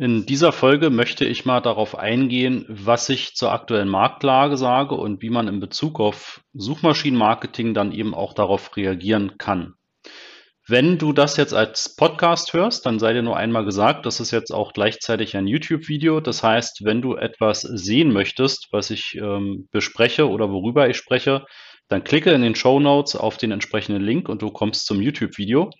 In 0.00 0.26
dieser 0.26 0.52
Folge 0.52 0.90
möchte 0.90 1.24
ich 1.24 1.44
mal 1.44 1.60
darauf 1.60 1.98
eingehen, 1.98 2.64
was 2.68 3.08
ich 3.08 3.34
zur 3.34 3.50
aktuellen 3.50 3.88
Marktlage 3.88 4.56
sage 4.56 4.94
und 4.94 5.22
wie 5.22 5.30
man 5.30 5.48
in 5.48 5.58
Bezug 5.58 5.98
auf 5.98 6.40
Suchmaschinenmarketing 6.52 7.74
dann 7.74 7.90
eben 7.90 8.14
auch 8.14 8.32
darauf 8.32 8.76
reagieren 8.76 9.38
kann. 9.38 9.74
Wenn 10.68 10.98
du 10.98 11.12
das 11.12 11.36
jetzt 11.36 11.52
als 11.52 11.96
Podcast 11.96 12.52
hörst, 12.52 12.86
dann 12.86 13.00
sei 13.00 13.12
dir 13.12 13.22
nur 13.22 13.36
einmal 13.36 13.64
gesagt, 13.64 14.06
das 14.06 14.20
ist 14.20 14.30
jetzt 14.30 14.52
auch 14.52 14.72
gleichzeitig 14.72 15.36
ein 15.36 15.48
YouTube-Video. 15.48 16.20
Das 16.20 16.44
heißt, 16.44 16.84
wenn 16.84 17.02
du 17.02 17.16
etwas 17.16 17.62
sehen 17.62 18.12
möchtest, 18.12 18.68
was 18.70 18.90
ich 18.90 19.16
ähm, 19.20 19.66
bespreche 19.72 20.28
oder 20.28 20.52
worüber 20.52 20.88
ich 20.88 20.96
spreche, 20.96 21.44
dann 21.88 22.04
klicke 22.04 22.30
in 22.30 22.42
den 22.42 22.54
Show 22.54 22.78
Notes 22.78 23.16
auf 23.16 23.36
den 23.36 23.50
entsprechenden 23.50 24.02
Link 24.02 24.28
und 24.28 24.42
du 24.42 24.50
kommst 24.50 24.86
zum 24.86 25.02
YouTube-Video. 25.02 25.70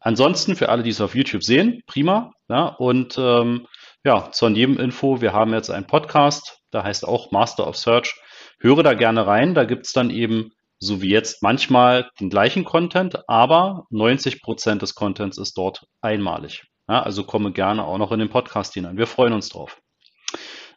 Ansonsten 0.00 0.56
für 0.56 0.70
alle, 0.70 0.82
die 0.82 0.90
es 0.90 1.00
auf 1.00 1.14
YouTube 1.14 1.44
sehen, 1.44 1.82
prima. 1.86 2.32
Ja, 2.48 2.66
und 2.66 3.16
ähm, 3.18 3.66
ja, 4.02 4.32
zu 4.32 4.48
jedem 4.48 4.78
Info, 4.78 5.20
wir 5.20 5.32
haben 5.32 5.52
jetzt 5.52 5.70
einen 5.70 5.86
Podcast, 5.86 6.58
der 6.72 6.84
heißt 6.84 7.06
auch 7.06 7.30
Master 7.30 7.66
of 7.66 7.76
Search. 7.76 8.18
Höre 8.58 8.82
da 8.82 8.94
gerne 8.94 9.26
rein, 9.26 9.54
da 9.54 9.64
gibt's 9.64 9.92
dann 9.92 10.10
eben, 10.10 10.52
so 10.78 11.02
wie 11.02 11.10
jetzt, 11.10 11.42
manchmal 11.42 12.10
den 12.18 12.30
gleichen 12.30 12.64
Content, 12.64 13.28
aber 13.28 13.84
90 13.90 14.40
Prozent 14.40 14.80
des 14.80 14.94
Contents 14.94 15.36
ist 15.36 15.58
dort 15.58 15.84
einmalig. 16.00 16.64
Ja, 16.88 17.02
also 17.02 17.24
komme 17.24 17.52
gerne 17.52 17.84
auch 17.84 17.98
noch 17.98 18.10
in 18.12 18.18
den 18.18 18.30
Podcast 18.30 18.74
hinein. 18.74 18.96
Wir 18.96 19.06
freuen 19.06 19.34
uns 19.34 19.50
drauf. 19.50 19.78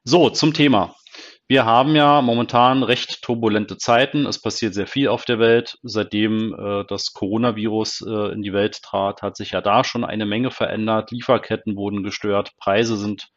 So, 0.03 0.29
zum 0.29 0.53
Thema. 0.53 0.93
Wir 1.49 1.65
haben 1.65 1.93
ja 1.95 2.21
momentan 2.21 2.83
recht 2.83 3.21
turbulente 3.21 3.77
Zeiten. 3.77 4.25
Es 4.25 4.41
passiert 4.41 4.73
sehr 4.73 4.87
viel 4.87 5.09
auf 5.09 5.25
der 5.25 5.39
Welt. 5.39 5.77
Seitdem 5.83 6.53
äh, 6.53 6.85
das 6.87 7.11
Coronavirus 7.11 8.05
äh, 8.07 8.31
in 8.31 8.41
die 8.41 8.53
Welt 8.53 8.81
trat, 8.81 9.21
hat 9.21 9.35
sich 9.35 9.51
ja 9.51 9.59
da 9.59 9.83
schon 9.83 10.05
eine 10.05 10.25
Menge 10.25 10.51
verändert. 10.51 11.11
Lieferketten 11.11 11.75
wurden 11.75 12.01
gestört, 12.01 12.51
Preise 12.57 12.95
sind 12.95 13.27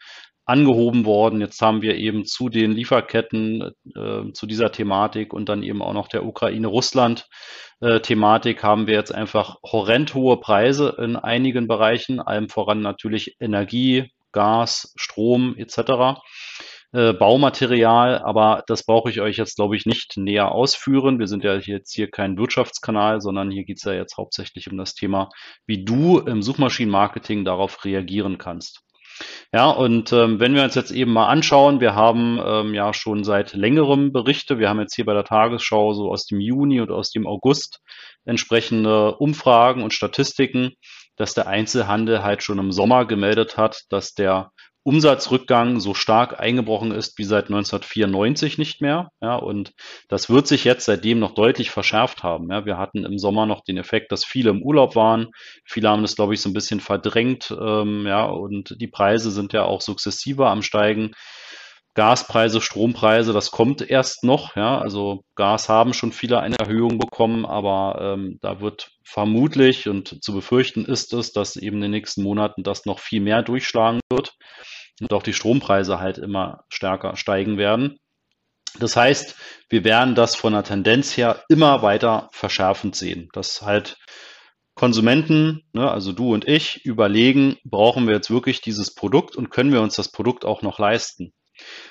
angehoben 0.44 1.04
worden. 1.04 1.40
Jetzt 1.40 1.60
haben 1.60 1.82
wir 1.82 1.96
eben 1.96 2.24
zu 2.24 2.48
den 2.48 2.70
Lieferketten, 2.70 3.72
äh, 3.96 4.32
zu 4.32 4.46
dieser 4.46 4.70
Thematik 4.70 5.32
und 5.32 5.48
dann 5.48 5.64
eben 5.64 5.82
auch 5.82 5.92
noch 5.92 6.06
der 6.06 6.24
Ukraine-Russland-Thematik 6.24 8.62
haben 8.62 8.86
wir 8.86 8.94
jetzt 8.94 9.12
einfach 9.12 9.56
horrend 9.64 10.14
hohe 10.14 10.38
Preise 10.38 10.94
in 10.98 11.16
einigen 11.16 11.66
Bereichen, 11.66 12.20
allem 12.20 12.48
voran 12.48 12.80
natürlich 12.80 13.34
Energie, 13.40 14.12
Gas, 14.30 14.92
Strom 14.96 15.56
etc. 15.56 16.20
Äh, 16.92 17.12
Baumaterial, 17.12 18.20
aber 18.20 18.62
das 18.68 18.84
brauche 18.84 19.10
ich 19.10 19.20
euch 19.20 19.36
jetzt, 19.36 19.56
glaube 19.56 19.76
ich, 19.76 19.86
nicht 19.86 20.16
näher 20.16 20.52
ausführen. 20.52 21.18
Wir 21.18 21.26
sind 21.26 21.42
ja 21.44 21.56
jetzt 21.56 21.92
hier 21.94 22.10
kein 22.10 22.38
Wirtschaftskanal, 22.38 23.20
sondern 23.20 23.50
hier 23.50 23.64
geht 23.64 23.78
es 23.78 23.84
ja 23.84 23.92
jetzt 23.92 24.16
hauptsächlich 24.16 24.70
um 24.70 24.78
das 24.78 24.94
Thema, 24.94 25.28
wie 25.66 25.84
du 25.84 26.20
im 26.20 26.42
Suchmaschinenmarketing 26.42 27.44
darauf 27.44 27.84
reagieren 27.84 28.38
kannst. 28.38 28.82
Ja, 29.52 29.70
und 29.70 30.12
ähm, 30.12 30.40
wenn 30.40 30.54
wir 30.54 30.62
uns 30.62 30.74
jetzt 30.74 30.90
eben 30.90 31.12
mal 31.12 31.26
anschauen, 31.28 31.80
wir 31.80 31.94
haben 31.94 32.38
ähm, 32.44 32.74
ja 32.74 32.92
schon 32.92 33.24
seit 33.24 33.54
längerem 33.54 34.12
Berichte, 34.12 34.58
wir 34.58 34.68
haben 34.68 34.80
jetzt 34.80 34.94
hier 34.94 35.06
bei 35.06 35.14
der 35.14 35.24
Tagesschau 35.24 35.94
so 35.94 36.10
aus 36.10 36.26
dem 36.26 36.40
Juni 36.40 36.80
und 36.80 36.90
aus 36.90 37.10
dem 37.10 37.26
August 37.26 37.80
entsprechende 38.24 39.16
Umfragen 39.16 39.82
und 39.82 39.94
Statistiken, 39.94 40.72
dass 41.16 41.34
der 41.34 41.46
Einzelhandel 41.46 42.22
halt 42.22 42.42
schon 42.42 42.58
im 42.58 42.72
Sommer 42.72 43.06
gemeldet 43.06 43.56
hat, 43.56 43.82
dass 43.88 44.12
der 44.12 44.50
Umsatzrückgang 44.86 45.80
so 45.80 45.94
stark 45.94 46.38
eingebrochen 46.38 46.92
ist 46.92 47.18
wie 47.18 47.24
seit 47.24 47.46
1994 47.46 48.56
nicht 48.56 48.80
mehr. 48.80 49.10
Ja, 49.20 49.34
und 49.34 49.72
das 50.08 50.30
wird 50.30 50.46
sich 50.46 50.62
jetzt 50.62 50.84
seitdem 50.84 51.18
noch 51.18 51.34
deutlich 51.34 51.70
verschärft 51.70 52.22
haben. 52.22 52.52
Ja, 52.52 52.66
wir 52.66 52.78
hatten 52.78 53.04
im 53.04 53.18
Sommer 53.18 53.46
noch 53.46 53.64
den 53.64 53.78
Effekt, 53.78 54.12
dass 54.12 54.24
viele 54.24 54.50
im 54.50 54.62
Urlaub 54.62 54.94
waren. 54.94 55.32
Viele 55.64 55.88
haben 55.88 56.02
das, 56.02 56.14
glaube 56.14 56.34
ich, 56.34 56.40
so 56.40 56.48
ein 56.48 56.52
bisschen 56.52 56.78
verdrängt. 56.78 57.52
Ähm, 57.60 58.06
ja, 58.06 58.26
und 58.26 58.76
die 58.80 58.86
Preise 58.86 59.32
sind 59.32 59.52
ja 59.52 59.64
auch 59.64 59.80
sukzessiver 59.80 60.50
am 60.50 60.62
Steigen. 60.62 61.14
Gaspreise, 61.96 62.60
Strompreise, 62.60 63.32
das 63.32 63.50
kommt 63.50 63.80
erst 63.80 64.22
noch. 64.22 64.54
Ja, 64.54 64.78
also 64.78 65.24
Gas 65.34 65.70
haben 65.70 65.94
schon 65.94 66.12
viele 66.12 66.40
eine 66.40 66.58
Erhöhung 66.58 66.98
bekommen, 66.98 67.46
aber 67.46 67.98
ähm, 68.00 68.38
da 68.42 68.60
wird 68.60 68.90
vermutlich 69.02 69.88
und 69.88 70.22
zu 70.22 70.34
befürchten 70.34 70.84
ist 70.84 71.14
es, 71.14 71.32
dass 71.32 71.56
eben 71.56 71.76
in 71.76 71.82
den 71.82 71.90
nächsten 71.92 72.22
Monaten 72.22 72.62
das 72.62 72.84
noch 72.84 72.98
viel 72.98 73.22
mehr 73.22 73.42
durchschlagen 73.42 74.00
wird 74.10 74.34
und 75.00 75.12
auch 75.14 75.22
die 75.22 75.32
Strompreise 75.32 75.98
halt 75.98 76.18
immer 76.18 76.64
stärker 76.68 77.16
steigen 77.16 77.56
werden. 77.56 77.96
Das 78.78 78.94
heißt, 78.94 79.34
wir 79.70 79.82
werden 79.82 80.14
das 80.14 80.36
von 80.36 80.52
der 80.52 80.64
Tendenz 80.64 81.16
her 81.16 81.44
immer 81.48 81.80
weiter 81.80 82.28
verschärfend 82.32 82.94
sehen, 82.94 83.30
dass 83.32 83.62
halt 83.62 83.96
Konsumenten, 84.74 85.62
ne, 85.72 85.90
also 85.90 86.12
du 86.12 86.34
und 86.34 86.46
ich, 86.46 86.84
überlegen, 86.84 87.56
brauchen 87.64 88.06
wir 88.06 88.14
jetzt 88.14 88.30
wirklich 88.30 88.60
dieses 88.60 88.94
Produkt 88.94 89.34
und 89.34 89.48
können 89.48 89.72
wir 89.72 89.80
uns 89.80 89.96
das 89.96 90.12
Produkt 90.12 90.44
auch 90.44 90.60
noch 90.60 90.78
leisten? 90.78 91.32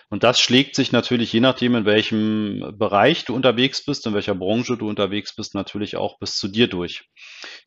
Und 0.10 0.24
das 0.24 0.40
schlägt 0.40 0.76
sich 0.76 0.92
natürlich 0.92 1.34
je 1.34 1.40
nachdem, 1.40 1.76
in 1.76 1.86
welchem 1.86 2.74
Bereich 2.78 3.26
du 3.26 3.36
unterwegs 3.36 3.84
bist, 3.84 4.06
in 4.06 4.14
welcher 4.14 4.36
Branche 4.36 4.78
du 4.78 4.88
unterwegs 4.88 5.36
bist, 5.36 5.56
natürlich 5.56 5.98
auch 5.98 6.20
bis 6.20 6.38
zu 6.38 6.48
dir 6.48 6.68
durch. 6.68 7.06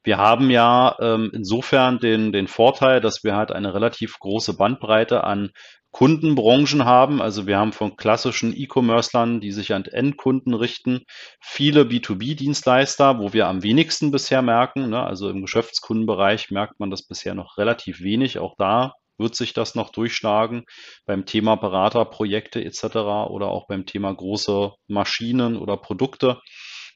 Wir 0.04 0.18
haben 0.18 0.50
ja 0.50 0.96
ähm, 1.00 1.30
insofern 1.34 1.98
den, 1.98 2.32
den 2.32 2.48
Vorteil, 2.48 3.00
dass 3.00 3.24
wir 3.24 3.36
halt 3.36 3.50
eine 3.50 3.74
relativ 3.74 4.18
große 4.18 4.56
Bandbreite 4.56 5.24
an 5.24 5.50
Kundenbranchen 5.90 6.84
haben. 6.84 7.20
Also 7.22 7.46
wir 7.46 7.58
haben 7.58 7.72
von 7.72 7.96
klassischen 7.96 8.54
E-Commercern, 8.56 9.40
die 9.40 9.52
sich 9.52 9.72
an 9.72 9.84
Endkunden 9.84 10.54
richten, 10.54 11.00
viele 11.40 11.82
B2B-Dienstleister, 11.82 13.18
wo 13.18 13.32
wir 13.32 13.48
am 13.48 13.62
wenigsten 13.62 14.10
bisher 14.10 14.42
merken. 14.42 14.90
Ne? 14.90 15.02
Also 15.02 15.30
im 15.30 15.40
Geschäftskundenbereich 15.42 16.50
merkt 16.50 16.78
man 16.78 16.90
das 16.90 17.02
bisher 17.02 17.34
noch 17.34 17.56
relativ 17.58 18.00
wenig. 18.00 18.38
Auch 18.38 18.54
da 18.58 18.94
wird 19.18 19.34
sich 19.34 19.52
das 19.52 19.74
noch 19.74 19.90
durchschlagen 19.90 20.64
beim 21.06 21.26
Thema 21.26 21.56
Beraterprojekte 21.56 22.64
etc. 22.64 22.84
oder 23.28 23.48
auch 23.48 23.66
beim 23.66 23.86
Thema 23.86 24.12
große 24.14 24.72
Maschinen 24.86 25.56
oder 25.56 25.76
Produkte, 25.76 26.40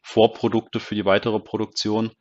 Vorprodukte 0.02 0.80
für 0.80 0.94
die 0.94 1.04
weitere 1.04 1.40
Produktion. 1.40 2.12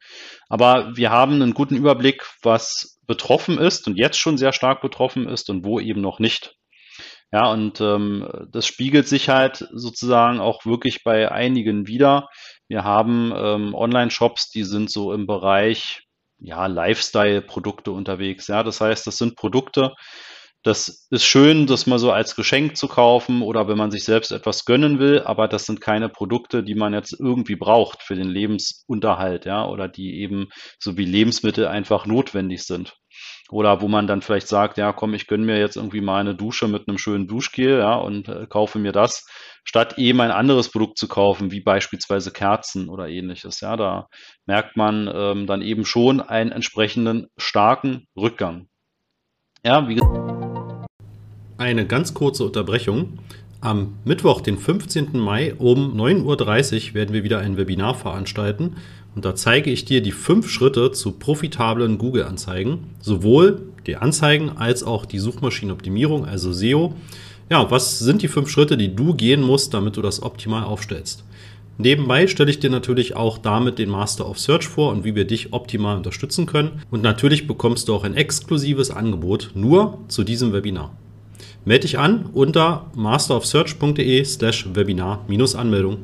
Aber 0.50 0.96
wir 0.96 1.12
haben 1.12 1.42
einen 1.42 1.54
guten 1.54 1.76
Überblick, 1.76 2.26
was 2.44 3.00
betroffen 3.08 3.58
ist 3.58 3.88
und 3.88 3.98
jetzt 3.98 4.18
schon 4.18 4.38
sehr 4.38 4.54
stark 4.54 4.82
betroffen 4.82 5.28
ist 5.28 5.50
und 5.50 5.66
wo 5.66 5.80
eben 5.80 6.02
noch 6.02 6.20
nicht. 6.20 6.56
Ja, 7.34 7.50
und 7.50 7.80
ähm, 7.80 8.28
das 8.52 8.66
spiegelt 8.66 9.08
sich 9.08 9.30
halt 9.30 9.66
sozusagen 9.72 10.40
auch 10.40 10.66
wirklich 10.66 11.04
bei 11.04 11.32
einigen 11.32 11.88
wieder. 11.88 12.28
Wir 12.68 12.84
haben 12.84 13.34
ähm, 13.36 13.74
Online-Shops, 13.74 14.50
die 14.50 14.64
sind 14.64 14.92
so 14.92 15.14
im 15.14 15.28
Bereich 15.28 16.04
ja, 16.42 16.66
Lifestyle-Produkte 16.68 17.92
unterwegs. 17.92 18.48
Ja, 18.48 18.64
das 18.64 18.82
heißt, 18.82 19.08
das 19.08 19.18
sind 19.18 19.36
Produkte, 19.36 19.94
das 20.64 21.08
ist 21.10 21.26
schön, 21.26 21.66
das 21.66 21.88
mal 21.88 21.98
so 21.98 22.12
als 22.12 22.36
Geschenk 22.36 22.78
zu 22.78 22.88
kaufen 22.88 23.42
oder 23.42 23.68
wenn 23.68 23.78
man 23.78 23.90
sich 23.90 24.04
selbst 24.04 24.32
etwas 24.32 24.66
gönnen 24.66 25.00
will, 25.00 25.22
aber 25.24 25.48
das 25.48 25.66
sind 25.66 25.82
keine 25.82 26.08
Produkte, 26.10 26.64
die 26.64 26.76
man 26.76 26.94
jetzt 26.94 27.20
irgendwie 27.20 27.56
braucht 27.56 28.04
für 28.04 28.16
den 28.16 28.30
Lebensunterhalt, 28.30 29.46
ja, 29.46 29.66
oder 29.68 29.88
die 29.88 30.20
eben 30.20 30.50
so 30.80 30.98
wie 30.98 31.06
Lebensmittel 31.06 31.68
einfach 31.68 32.06
notwendig 32.06 32.64
sind. 32.64 32.96
Oder 33.52 33.82
wo 33.82 33.90
man 33.90 34.08
dann 34.08 34.22
vielleicht 34.22 34.48
sagt, 34.48 34.78
ja, 34.78 34.94
komm, 34.94 35.14
ich 35.14 35.28
gönne 35.28 35.46
mir 35.46 35.60
jetzt 35.60 35.76
irgendwie 35.76 36.00
mal 36.00 36.22
eine 36.22 36.36
Dusche 36.36 36.70
mit 36.70 36.88
einem 36.88 36.98
schönen 36.98 37.28
Duschgel, 37.28 37.80
ja, 37.80 37.96
und 37.96 38.30
äh, 38.30 38.48
kaufe 38.48 38.80
mir 38.80 38.94
das, 38.94 39.28
statt 39.66 39.98
eben 39.98 40.22
ein 40.22 40.32
anderes 40.32 40.70
Produkt 40.70 40.98
zu 40.98 41.10
kaufen, 41.10 41.52
wie 41.52 41.60
beispielsweise 41.60 42.32
Kerzen 42.32 42.88
oder 42.88 43.10
ähnliches. 43.10 43.60
Ja, 43.60 43.76
da 43.76 44.08
merkt 44.46 44.78
man 44.78 45.12
ähm, 45.14 45.48
dann 45.48 45.62
eben 45.62 45.86
schon 45.86 46.22
einen 46.22 46.52
entsprechenden 46.52 47.28
starken 47.38 48.08
Rückgang. 48.18 48.68
Ja, 49.66 49.88
wie 49.88 50.00
Eine 51.58 51.86
ganz 51.86 52.14
kurze 52.14 52.46
Unterbrechung. 52.46 53.20
Am 53.60 54.00
Mittwoch, 54.06 54.42
den 54.42 54.58
15. 54.58 55.20
Mai 55.20 55.54
um 55.54 55.96
9.30 55.96 56.90
Uhr 56.90 56.94
werden 56.96 57.14
wir 57.14 57.24
wieder 57.24 57.40
ein 57.40 57.58
Webinar 57.58 57.94
veranstalten 57.94 58.78
und 59.16 59.26
da 59.26 59.36
zeige 59.36 59.70
ich 59.70 59.86
dir 59.86 60.02
die 60.02 60.12
fünf 60.12 60.50
Schritte 60.50 60.92
zu 60.92 61.12
profitablen 61.12 61.98
Google-Anzeigen, 61.98 62.92
sowohl 63.00 63.62
die 63.86 63.98
Anzeigen 63.98 64.50
als 64.50 64.84
auch 64.84 65.06
die 65.06 65.20
Suchmaschinenoptimierung, 65.20 66.26
also 66.26 66.54
SEO. 66.54 66.94
Ja, 67.50 67.70
was 67.70 68.00
sind 68.00 68.22
die 68.22 68.28
fünf 68.28 68.50
Schritte, 68.50 68.78
die 68.78 68.96
du 68.96 69.14
gehen 69.14 69.42
musst, 69.42 69.74
damit 69.74 69.98
du 69.98 70.02
das 70.02 70.24
optimal 70.24 70.64
aufstellst? 70.64 71.26
Nebenbei 71.78 72.28
stelle 72.28 72.52
ich 72.52 72.60
dir 72.60 72.70
natürlich 72.70 73.16
auch 73.16 73.38
damit 73.38 73.80
den 73.80 73.90
Master 73.90 74.30
of 74.30 74.40
Search 74.40 74.68
vor 74.68 74.92
und 74.92 75.04
wie 75.04 75.16
wir 75.16 75.26
dich 75.26 75.52
optimal 75.52 75.98
unterstützen 75.98 76.46
können. 76.46 76.84
Und 76.92 77.02
natürlich 77.02 77.48
bekommst 77.48 77.88
du 77.88 77.96
auch 77.96 78.04
ein 78.04 78.16
exklusives 78.16 78.92
Angebot 78.92 79.52
nur 79.56 79.98
zu 80.08 80.24
diesem 80.24 80.54
Webinar. 80.54 80.96
Melde 81.66 81.82
dich 81.82 81.98
an 81.98 82.30
unter 82.34 82.92
masterofsearch.de 82.96 84.24
slash 84.24 84.68
Webinar-Anmeldung. 84.74 85.98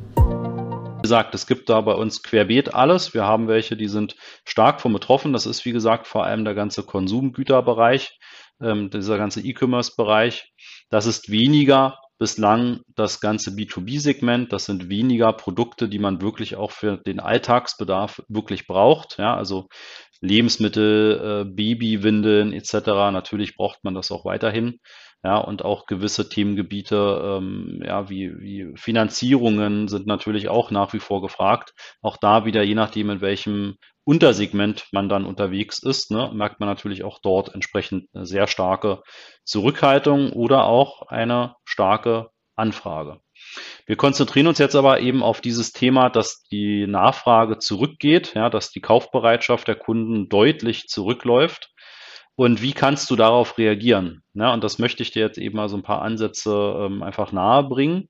Gesagt, 1.07 1.33
es 1.35 1.47
gibt 1.47 1.69
da 1.69 1.79
bei 1.79 1.93
uns 1.93 2.21
querbeet 2.21 2.75
alles. 2.75 3.13
Wir 3.13 3.23
haben 3.23 3.47
welche, 3.47 3.77
die 3.77 3.87
sind 3.87 4.17
stark 4.43 4.81
von 4.81 4.91
betroffen. 4.91 5.31
Das 5.31 5.45
ist, 5.45 5.63
wie 5.63 5.71
gesagt, 5.71 6.05
vor 6.05 6.25
allem 6.25 6.43
der 6.43 6.53
ganze 6.53 6.83
Konsumgüterbereich, 6.83 8.19
ähm, 8.61 8.89
dieser 8.89 9.17
ganze 9.17 9.39
E-Commerce-Bereich. 9.39 10.51
Das 10.89 11.05
ist 11.05 11.31
weniger 11.31 11.97
bislang 12.19 12.81
das 12.93 13.21
ganze 13.21 13.51
B2B-Segment. 13.51 14.51
Das 14.51 14.65
sind 14.65 14.89
weniger 14.89 15.31
Produkte, 15.31 15.87
die 15.87 15.97
man 15.97 16.21
wirklich 16.21 16.57
auch 16.57 16.71
für 16.71 16.97
den 16.97 17.21
Alltagsbedarf 17.21 18.21
wirklich 18.27 18.67
braucht. 18.67 19.17
Ja, 19.17 19.33
also 19.33 19.69
Lebensmittel, 20.19 21.45
äh, 21.47 21.49
Babywindeln 21.49 22.51
etc. 22.51 22.73
Natürlich 23.13 23.55
braucht 23.55 23.81
man 23.85 23.93
das 23.93 24.11
auch 24.11 24.25
weiterhin. 24.25 24.81
Ja, 25.23 25.37
und 25.37 25.65
auch 25.65 25.87
gewisse 25.87 26.29
Themengebiete, 26.29 27.39
ähm, 27.39 27.81
ja, 27.83 28.09
wie, 28.09 28.39
wie 28.39 28.71
Finanzierungen 28.75 29.87
sind 29.87 30.05
natürlich 30.05 30.47
auch 30.47 30.71
nach 30.71 30.93
wie 30.93 30.99
vor 30.99 31.21
gefragt. 31.21 31.73
Auch 32.01 32.17
da 32.17 32.45
wieder, 32.45 32.63
je 32.63 32.75
nachdem, 32.75 33.09
in 33.09 33.21
welchem 33.21 33.77
Untersegment 34.03 34.87
man 34.93 35.09
dann 35.09 35.25
unterwegs 35.25 35.79
ist, 35.79 36.11
ne, 36.11 36.31
merkt 36.33 36.59
man 36.61 36.69
natürlich 36.69 37.03
auch 37.03 37.19
dort 37.19 37.53
entsprechend 37.53 38.07
eine 38.13 38.25
sehr 38.25 38.47
starke 38.47 39.01
Zurückhaltung 39.43 40.31
oder 40.31 40.63
auch 40.65 41.01
eine 41.07 41.55
starke 41.65 42.29
Anfrage. 42.55 43.19
Wir 43.85 43.97
konzentrieren 43.97 44.47
uns 44.47 44.59
jetzt 44.59 44.75
aber 44.75 44.99
eben 44.99 45.23
auf 45.23 45.41
dieses 45.41 45.71
Thema, 45.71 46.09
dass 46.09 46.43
die 46.43 46.87
Nachfrage 46.87 47.59
zurückgeht, 47.59 48.33
ja, 48.33 48.49
dass 48.49 48.71
die 48.71 48.81
Kaufbereitschaft 48.81 49.67
der 49.67 49.75
Kunden 49.75 50.29
deutlich 50.29 50.87
zurückläuft. 50.87 51.71
Und 52.37 52.61
wie 52.61 52.71
kannst 52.71 53.09
du 53.09 53.15
darauf 53.15 53.57
reagieren? 53.57 54.21
Ja, 54.33 54.53
und 54.53 54.63
das 54.63 54.79
möchte 54.79 55.03
ich 55.03 55.11
dir 55.11 55.23
jetzt 55.23 55.37
eben 55.37 55.57
mal 55.57 55.67
so 55.67 55.75
ein 55.75 55.83
paar 55.83 56.01
Ansätze 56.01 56.51
ähm, 56.85 57.03
einfach 57.03 57.31
nahe 57.31 57.63
bringen. 57.63 58.09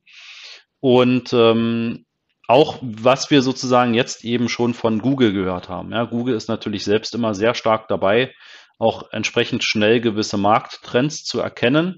Und 0.79 1.33
ähm, 1.33 2.05
auch 2.47 2.77
was 2.81 3.31
wir 3.31 3.41
sozusagen 3.41 3.93
jetzt 3.93 4.23
eben 4.25 4.49
schon 4.49 4.73
von 4.73 4.99
Google 4.99 5.33
gehört 5.33 5.69
haben. 5.69 5.91
Ja, 5.91 6.03
Google 6.03 6.35
ist 6.35 6.49
natürlich 6.49 6.83
selbst 6.83 7.15
immer 7.15 7.33
sehr 7.33 7.55
stark 7.55 7.87
dabei, 7.87 8.33
auch 8.77 9.11
entsprechend 9.11 9.63
schnell 9.63 10.01
gewisse 10.01 10.37
Markttrends 10.37 11.23
zu 11.23 11.39
erkennen 11.39 11.97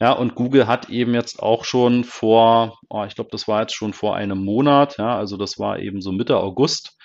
ja, 0.00 0.12
und 0.12 0.36
Google 0.36 0.68
hat 0.68 0.90
eben 0.90 1.12
jetzt 1.14 1.42
auch 1.42 1.64
schon 1.64 2.04
vor, 2.04 2.78
oh, 2.88 3.04
ich 3.04 3.16
glaube, 3.16 3.30
das 3.32 3.48
war 3.48 3.62
jetzt 3.62 3.74
schon 3.74 3.92
vor 3.92 4.14
einem 4.14 4.38
Monat, 4.44 4.96
ja, 4.98 5.16
also 5.16 5.36
das 5.36 5.58
war 5.58 5.80
eben 5.80 6.00
so 6.00 6.12
Mitte 6.12 6.36
August, 6.36 6.96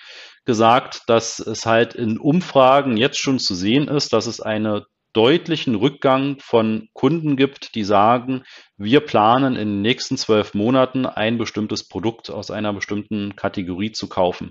gesagt, 0.44 1.02
dass 1.06 1.38
es 1.38 1.66
halt 1.66 1.94
in 1.94 2.18
Umfragen 2.18 2.96
jetzt 2.96 3.18
schon 3.18 3.38
zu 3.38 3.54
sehen 3.54 3.88
ist, 3.88 4.12
dass 4.12 4.26
es 4.26 4.40
einen 4.40 4.82
deutlichen 5.14 5.76
Rückgang 5.76 6.38
von 6.40 6.88
Kunden 6.92 7.36
gibt, 7.36 7.74
die 7.74 7.84
sagen, 7.84 8.42
wir 8.76 9.00
planen 9.00 9.54
in 9.54 9.68
den 9.68 9.82
nächsten 9.82 10.16
zwölf 10.16 10.54
Monaten 10.54 11.06
ein 11.06 11.38
bestimmtes 11.38 11.88
Produkt 11.88 12.30
aus 12.30 12.50
einer 12.50 12.72
bestimmten 12.72 13.36
Kategorie 13.36 13.92
zu 13.92 14.08
kaufen. 14.08 14.50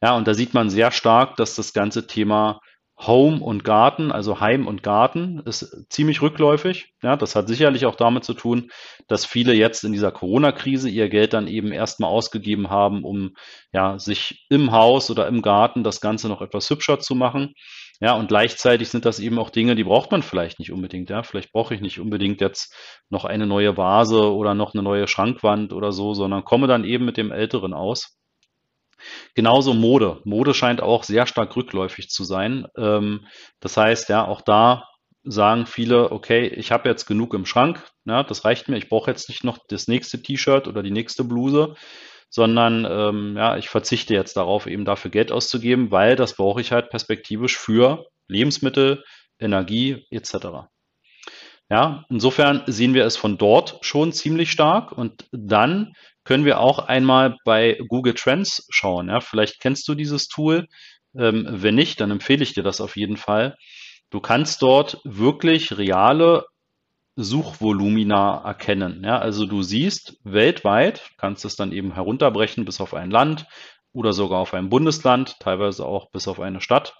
Ja, 0.00 0.16
und 0.16 0.26
da 0.26 0.34
sieht 0.34 0.54
man 0.54 0.70
sehr 0.70 0.90
stark, 0.92 1.36
dass 1.36 1.54
das 1.54 1.72
ganze 1.72 2.06
Thema 2.06 2.60
Home 3.06 3.40
und 3.40 3.64
Garten, 3.64 4.12
also 4.12 4.40
Heim 4.40 4.66
und 4.66 4.82
Garten, 4.82 5.42
ist 5.44 5.86
ziemlich 5.90 6.22
rückläufig. 6.22 6.92
Ja, 7.02 7.16
das 7.16 7.34
hat 7.34 7.48
sicherlich 7.48 7.86
auch 7.86 7.96
damit 7.96 8.24
zu 8.24 8.34
tun, 8.34 8.70
dass 9.08 9.26
viele 9.26 9.54
jetzt 9.54 9.84
in 9.84 9.92
dieser 9.92 10.12
Corona-Krise 10.12 10.88
ihr 10.88 11.08
Geld 11.08 11.32
dann 11.32 11.48
eben 11.48 11.72
erstmal 11.72 12.10
ausgegeben 12.10 12.70
haben, 12.70 13.04
um 13.04 13.34
ja, 13.72 13.98
sich 13.98 14.46
im 14.48 14.72
Haus 14.72 15.10
oder 15.10 15.26
im 15.26 15.42
Garten 15.42 15.82
das 15.84 16.00
Ganze 16.00 16.28
noch 16.28 16.42
etwas 16.42 16.70
hübscher 16.70 17.00
zu 17.00 17.14
machen. 17.14 17.54
Ja, 18.00 18.14
und 18.14 18.28
gleichzeitig 18.28 18.88
sind 18.88 19.04
das 19.04 19.20
eben 19.20 19.38
auch 19.38 19.50
Dinge, 19.50 19.76
die 19.76 19.84
braucht 19.84 20.10
man 20.10 20.22
vielleicht 20.22 20.58
nicht 20.58 20.72
unbedingt. 20.72 21.08
Ja, 21.08 21.22
vielleicht 21.22 21.52
brauche 21.52 21.74
ich 21.74 21.80
nicht 21.80 22.00
unbedingt 22.00 22.40
jetzt 22.40 22.74
noch 23.10 23.24
eine 23.24 23.46
neue 23.46 23.76
Vase 23.76 24.32
oder 24.32 24.54
noch 24.54 24.74
eine 24.74 24.82
neue 24.82 25.06
Schrankwand 25.06 25.72
oder 25.72 25.92
so, 25.92 26.12
sondern 26.12 26.44
komme 26.44 26.66
dann 26.66 26.84
eben 26.84 27.04
mit 27.04 27.16
dem 27.16 27.30
Älteren 27.30 27.74
aus. 27.74 28.18
Genauso 29.34 29.74
Mode. 29.74 30.20
Mode 30.24 30.54
scheint 30.54 30.82
auch 30.82 31.04
sehr 31.04 31.26
stark 31.26 31.56
rückläufig 31.56 32.08
zu 32.08 32.24
sein. 32.24 32.66
Ähm, 32.76 33.26
das 33.60 33.76
heißt, 33.76 34.08
ja, 34.08 34.26
auch 34.26 34.40
da 34.40 34.84
sagen 35.24 35.66
viele, 35.66 36.10
okay, 36.10 36.46
ich 36.46 36.72
habe 36.72 36.88
jetzt 36.88 37.06
genug 37.06 37.34
im 37.34 37.46
Schrank, 37.46 37.84
ja, 38.04 38.22
das 38.22 38.44
reicht 38.44 38.68
mir, 38.68 38.76
ich 38.76 38.88
brauche 38.88 39.10
jetzt 39.10 39.28
nicht 39.28 39.44
noch 39.44 39.58
das 39.68 39.86
nächste 39.86 40.20
T-Shirt 40.20 40.66
oder 40.66 40.82
die 40.82 40.90
nächste 40.90 41.24
Bluse, 41.24 41.74
sondern 42.28 42.86
ähm, 42.90 43.36
ja, 43.36 43.56
ich 43.56 43.68
verzichte 43.68 44.14
jetzt 44.14 44.36
darauf, 44.36 44.66
eben 44.66 44.84
dafür 44.84 45.10
Geld 45.10 45.30
auszugeben, 45.30 45.90
weil 45.90 46.16
das 46.16 46.34
brauche 46.34 46.60
ich 46.60 46.72
halt 46.72 46.90
perspektivisch 46.90 47.56
für 47.56 48.06
Lebensmittel, 48.26 49.04
Energie 49.38 50.06
etc. 50.10 50.68
Ja, 51.70 52.04
insofern 52.08 52.64
sehen 52.66 52.94
wir 52.94 53.04
es 53.04 53.16
von 53.16 53.38
dort 53.38 53.78
schon 53.82 54.12
ziemlich 54.12 54.50
stark 54.50 54.92
und 54.92 55.26
dann 55.30 55.92
können 56.24 56.44
wir 56.44 56.60
auch 56.60 56.78
einmal 56.78 57.36
bei 57.44 57.78
Google 57.88 58.14
Trends 58.14 58.66
schauen. 58.70 59.08
Ja, 59.08 59.20
vielleicht 59.20 59.60
kennst 59.60 59.88
du 59.88 59.94
dieses 59.94 60.28
Tool. 60.28 60.66
Ähm, 61.16 61.46
wenn 61.48 61.74
nicht, 61.74 62.00
dann 62.00 62.10
empfehle 62.10 62.42
ich 62.42 62.54
dir 62.54 62.62
das 62.62 62.80
auf 62.80 62.96
jeden 62.96 63.16
Fall. 63.16 63.56
Du 64.10 64.20
kannst 64.20 64.62
dort 64.62 65.00
wirklich 65.04 65.76
reale 65.78 66.44
Suchvolumina 67.16 68.42
erkennen. 68.44 69.02
Ja, 69.04 69.18
also 69.18 69.46
du 69.46 69.62
siehst 69.62 70.18
weltweit, 70.24 71.10
kannst 71.18 71.44
es 71.44 71.56
dann 71.56 71.72
eben 71.72 71.94
herunterbrechen 71.94 72.64
bis 72.64 72.80
auf 72.80 72.94
ein 72.94 73.10
Land 73.10 73.46
oder 73.92 74.12
sogar 74.12 74.38
auf 74.40 74.54
ein 74.54 74.70
Bundesland, 74.70 75.36
teilweise 75.40 75.84
auch 75.84 76.10
bis 76.10 76.28
auf 76.28 76.40
eine 76.40 76.60
Stadt. 76.60 76.94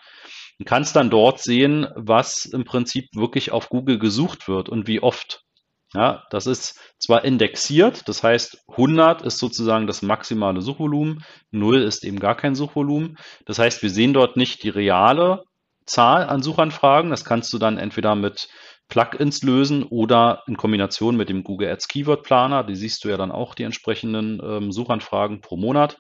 Du 0.58 0.64
kannst 0.64 0.96
dann 0.96 1.10
dort 1.10 1.40
sehen, 1.40 1.86
was 1.96 2.44
im 2.44 2.64
Prinzip 2.64 3.06
wirklich 3.14 3.52
auf 3.52 3.68
Google 3.70 3.98
gesucht 3.98 4.48
wird 4.48 4.68
und 4.68 4.86
wie 4.86 5.02
oft. 5.02 5.44
Ja, 5.94 6.24
das 6.30 6.46
ist 6.46 6.80
zwar 6.98 7.24
indexiert, 7.24 8.08
das 8.08 8.22
heißt 8.22 8.64
100 8.70 9.22
ist 9.22 9.38
sozusagen 9.38 9.86
das 9.86 10.00
maximale 10.00 10.62
Suchvolumen, 10.62 11.22
0 11.50 11.82
ist 11.82 12.04
eben 12.04 12.18
gar 12.18 12.34
kein 12.34 12.54
Suchvolumen. 12.54 13.18
Das 13.44 13.58
heißt, 13.58 13.82
wir 13.82 13.90
sehen 13.90 14.14
dort 14.14 14.36
nicht 14.36 14.62
die 14.62 14.70
reale 14.70 15.44
Zahl 15.84 16.24
an 16.24 16.42
Suchanfragen. 16.42 17.10
Das 17.10 17.24
kannst 17.24 17.52
du 17.52 17.58
dann 17.58 17.78
entweder 17.78 18.14
mit 18.14 18.48
Plugins 18.88 19.42
lösen 19.42 19.82
oder 19.84 20.42
in 20.46 20.56
Kombination 20.56 21.16
mit 21.16 21.28
dem 21.28 21.44
Google 21.44 21.70
Ads 21.70 21.88
Keyword 21.88 22.22
Planer. 22.22 22.64
Die 22.64 22.76
siehst 22.76 23.04
du 23.04 23.08
ja 23.08 23.16
dann 23.16 23.32
auch 23.32 23.54
die 23.54 23.64
entsprechenden 23.64 24.40
ähm, 24.44 24.72
Suchanfragen 24.72 25.40
pro 25.40 25.56
Monat. 25.56 25.98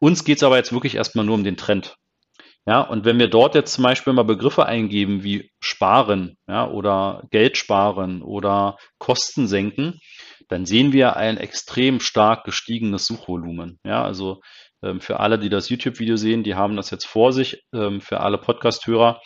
Uns 0.00 0.24
geht 0.24 0.38
es 0.38 0.42
aber 0.42 0.56
jetzt 0.56 0.72
wirklich 0.72 0.94
erstmal 0.94 1.24
nur 1.24 1.34
um 1.34 1.44
den 1.44 1.56
Trend. 1.56 1.96
Ja, 2.70 2.82
und 2.82 3.04
wenn 3.04 3.18
wir 3.18 3.26
dort 3.26 3.56
jetzt 3.56 3.72
zum 3.72 3.82
Beispiel 3.82 4.12
mal 4.12 4.22
Begriffe 4.22 4.64
eingeben 4.64 5.24
wie 5.24 5.50
sparen, 5.58 6.36
ja, 6.46 6.68
oder 6.68 7.24
Geld 7.32 7.56
sparen 7.56 8.22
oder 8.22 8.76
Kosten 9.00 9.48
senken, 9.48 9.98
dann 10.46 10.66
sehen 10.66 10.92
wir 10.92 11.16
ein 11.16 11.36
extrem 11.36 11.98
stark 11.98 12.44
gestiegenes 12.44 13.06
Suchvolumen. 13.06 13.80
Ja, 13.84 14.04
also 14.04 14.40
ähm, 14.84 15.00
für 15.00 15.18
alle, 15.18 15.40
die 15.40 15.48
das 15.48 15.68
YouTube-Video 15.68 16.14
sehen, 16.14 16.44
die 16.44 16.54
haben 16.54 16.76
das 16.76 16.90
jetzt 16.90 17.08
vor 17.08 17.32
sich. 17.32 17.60
Ähm, 17.74 18.00
für 18.00 18.20
alle 18.20 18.38
Podcast-Hörer, 18.38 19.20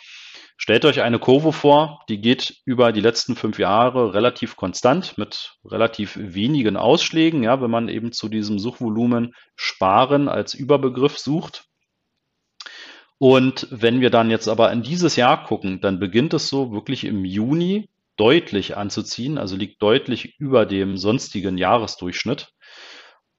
stellt 0.57 0.83
euch 0.83 1.01
eine 1.01 1.19
Kurve 1.19 1.53
vor, 1.53 1.99
die 2.09 2.21
geht 2.21 2.55
über 2.65 2.91
die 2.91 3.01
letzten 3.01 3.35
fünf 3.35 3.59
Jahre 3.59 4.15
relativ 4.15 4.55
konstant 4.55 5.19
mit 5.19 5.53
relativ 5.63 6.17
wenigen 6.19 6.77
Ausschlägen. 6.77 7.43
Ja, 7.43 7.61
wenn 7.61 7.69
man 7.69 7.89
eben 7.89 8.11
zu 8.11 8.27
diesem 8.27 8.57
Suchvolumen 8.57 9.35
sparen 9.55 10.29
als 10.29 10.55
Überbegriff 10.55 11.19
sucht, 11.19 11.65
und 13.17 13.67
wenn 13.71 14.01
wir 14.01 14.09
dann 14.09 14.29
jetzt 14.29 14.47
aber 14.47 14.71
in 14.71 14.81
dieses 14.81 15.15
Jahr 15.15 15.43
gucken, 15.43 15.81
dann 15.81 15.99
beginnt 15.99 16.33
es 16.33 16.49
so 16.49 16.71
wirklich 16.71 17.05
im 17.05 17.25
Juni 17.25 17.89
deutlich 18.17 18.77
anzuziehen, 18.77 19.37
also 19.37 19.55
liegt 19.55 19.81
deutlich 19.81 20.39
über 20.39 20.65
dem 20.65 20.97
sonstigen 20.97 21.57
Jahresdurchschnitt 21.57 22.49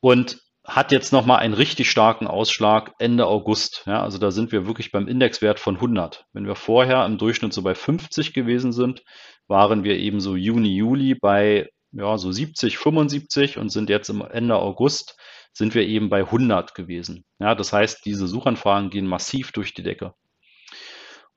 und 0.00 0.38
hat 0.66 0.92
jetzt 0.92 1.12
nochmal 1.12 1.38
einen 1.38 1.54
richtig 1.54 1.90
starken 1.90 2.26
Ausschlag 2.26 2.92
Ende 2.98 3.26
August. 3.26 3.84
Ja, 3.86 4.02
also 4.02 4.18
da 4.18 4.30
sind 4.30 4.50
wir 4.50 4.66
wirklich 4.66 4.90
beim 4.90 5.06
Indexwert 5.06 5.60
von 5.60 5.76
100. 5.76 6.26
Wenn 6.32 6.46
wir 6.46 6.56
vorher 6.56 7.06
im 7.06 7.18
Durchschnitt 7.18 7.52
so 7.52 7.62
bei 7.62 7.74
50 7.74 8.32
gewesen 8.32 8.72
sind, 8.72 9.02
waren 9.46 9.84
wir 9.84 9.96
eben 9.96 10.20
so 10.20 10.34
Juni, 10.34 10.74
Juli 10.74 11.14
bei 11.14 11.68
ja, 11.98 12.18
so 12.18 12.30
70, 12.32 12.78
75 12.78 13.58
und 13.58 13.70
sind 13.70 13.90
jetzt 13.90 14.08
im 14.08 14.20
Ende 14.20 14.56
August 14.56 15.16
sind 15.52 15.74
wir 15.74 15.86
eben 15.86 16.10
bei 16.10 16.20
100 16.20 16.74
gewesen. 16.74 17.24
Ja, 17.38 17.54
das 17.54 17.72
heißt, 17.72 18.04
diese 18.04 18.26
Suchanfragen 18.26 18.90
gehen 18.90 19.06
massiv 19.06 19.52
durch 19.52 19.72
die 19.72 19.82
Decke. 19.82 20.14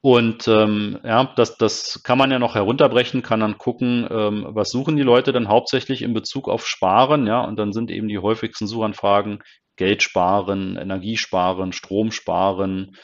Und 0.01 0.47
ähm, 0.47 0.99
ja, 1.03 1.33
das, 1.35 1.57
das 1.57 2.01
kann 2.03 2.17
man 2.17 2.31
ja 2.31 2.39
noch 2.39 2.55
herunterbrechen, 2.55 3.21
kann 3.21 3.41
dann 3.41 3.57
gucken, 3.57 4.07
ähm, 4.09 4.45
was 4.49 4.69
suchen 4.69 4.95
die 4.95 5.03
Leute 5.03 5.33
denn 5.33 5.49
hauptsächlich 5.49 6.01
in 6.01 6.13
Bezug 6.13 6.47
auf 6.47 6.65
Sparen, 6.65 7.27
ja, 7.27 7.41
und 7.41 7.57
dann 7.57 7.73
sind 7.73 7.91
eben 7.91 8.07
die 8.07 8.19
häufigsten 8.19 8.65
Suchanfragen 8.65 9.39
Geld 9.75 10.03
sparen, 10.03 10.77
Energie 10.77 11.17
sparen, 11.17 11.73
Strom 11.73 12.11
sparen, 12.11 12.95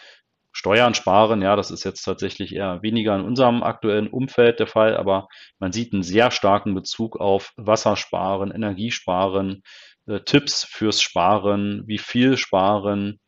Steuern 0.58 0.94
sparen, 0.94 1.42
ja, 1.42 1.58
das 1.58 1.70
ist 1.70 1.84
jetzt 1.84 2.04
tatsächlich 2.04 2.56
eher 2.56 2.82
weniger 2.82 3.14
in 3.14 3.26
unserem 3.26 3.62
aktuellen 3.62 4.08
Umfeld 4.08 4.58
der 4.58 4.68
Fall, 4.68 4.96
aber 4.96 5.28
man 5.60 5.74
sieht 5.74 5.92
einen 5.92 6.02
sehr 6.02 6.32
starken 6.32 6.74
Bezug 6.74 7.20
auf 7.20 7.52
Wassersparen, 7.58 8.52
Energiesparen, 8.52 9.64
äh, 10.08 10.22
Tipps 10.22 10.64
fürs 10.64 11.02
Sparen, 11.02 11.84
wie 11.88 11.98
viel 11.98 12.38
sparen, 12.38 13.20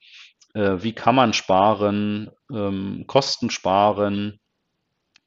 äh, 0.53 0.77
wie 0.77 0.93
kann 0.93 1.15
man 1.15 1.33
sparen, 1.33 2.31
ähm, 2.49 3.03
Kosten 3.07 3.49
sparen, 3.49 4.39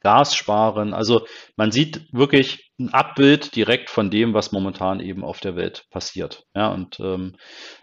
Gas 0.00 0.34
sparen. 0.34 0.94
Also 0.94 1.26
man 1.56 1.70
sieht 1.70 2.08
wirklich 2.12 2.72
ein 2.80 2.94
Abbild 2.94 3.54
direkt 3.56 3.90
von 3.90 4.10
dem, 4.10 4.32
was 4.32 4.52
momentan 4.52 5.00
eben 5.00 5.22
auf 5.22 5.40
der 5.40 5.54
Welt 5.54 5.84
passiert. 5.90 6.44
Ja, 6.54 6.68
und 6.68 6.98
ähm, 6.98 7.36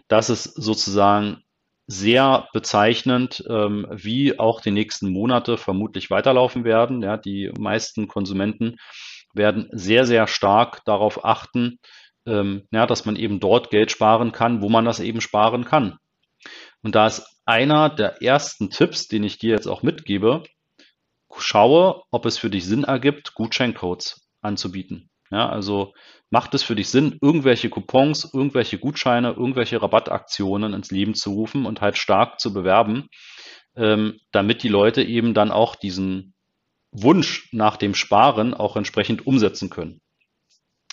das 0.08 0.28
ist 0.28 0.42
sozusagen 0.42 1.44
sehr 1.88 2.48
bezeichnend, 2.52 3.42
ähm, 3.48 3.86
wie 3.90 4.38
auch 4.38 4.60
die 4.60 4.70
nächsten 4.70 5.10
Monate 5.10 5.56
vermutlich 5.56 6.10
weiterlaufen 6.10 6.64
werden. 6.64 7.02
Ja, 7.02 7.16
die 7.16 7.50
meisten 7.58 8.08
Konsumenten 8.08 8.76
werden 9.34 9.68
sehr, 9.72 10.04
sehr 10.04 10.26
stark 10.26 10.84
darauf 10.84 11.24
achten, 11.24 11.78
ähm, 12.26 12.68
ja, 12.70 12.86
dass 12.86 13.06
man 13.06 13.16
eben 13.16 13.40
dort 13.40 13.70
Geld 13.70 13.90
sparen 13.90 14.32
kann, 14.32 14.60
wo 14.60 14.68
man 14.68 14.84
das 14.84 15.00
eben 15.00 15.22
sparen 15.22 15.64
kann. 15.64 15.96
Und 16.82 16.94
da 16.94 17.06
ist 17.06 17.26
einer 17.46 17.88
der 17.88 18.22
ersten 18.22 18.68
Tipps, 18.68 19.08
den 19.08 19.24
ich 19.24 19.38
dir 19.38 19.52
jetzt 19.52 19.66
auch 19.66 19.82
mitgebe, 19.82 20.42
schaue, 21.38 22.02
ob 22.10 22.26
es 22.26 22.36
für 22.36 22.50
dich 22.50 22.66
Sinn 22.66 22.84
ergibt, 22.84 23.32
Gutscheincodes 23.34 24.28
anzubieten. 24.42 25.08
Ja, 25.30 25.48
also 25.48 25.94
macht 26.30 26.54
es 26.54 26.62
für 26.62 26.74
dich 26.74 26.88
Sinn, 26.88 27.18
irgendwelche 27.20 27.68
Coupons, 27.68 28.30
irgendwelche 28.32 28.78
Gutscheine, 28.78 29.32
irgendwelche 29.32 29.80
Rabattaktionen 29.80 30.72
ins 30.72 30.90
Leben 30.90 31.14
zu 31.14 31.32
rufen 31.32 31.66
und 31.66 31.80
halt 31.80 31.98
stark 31.98 32.40
zu 32.40 32.52
bewerben, 32.52 33.08
ähm, 33.76 34.18
damit 34.32 34.62
die 34.62 34.68
Leute 34.68 35.02
eben 35.02 35.34
dann 35.34 35.50
auch 35.50 35.76
diesen 35.76 36.34
Wunsch 36.92 37.48
nach 37.52 37.76
dem 37.76 37.94
Sparen 37.94 38.54
auch 38.54 38.76
entsprechend 38.76 39.26
umsetzen 39.26 39.68
können. 39.68 40.00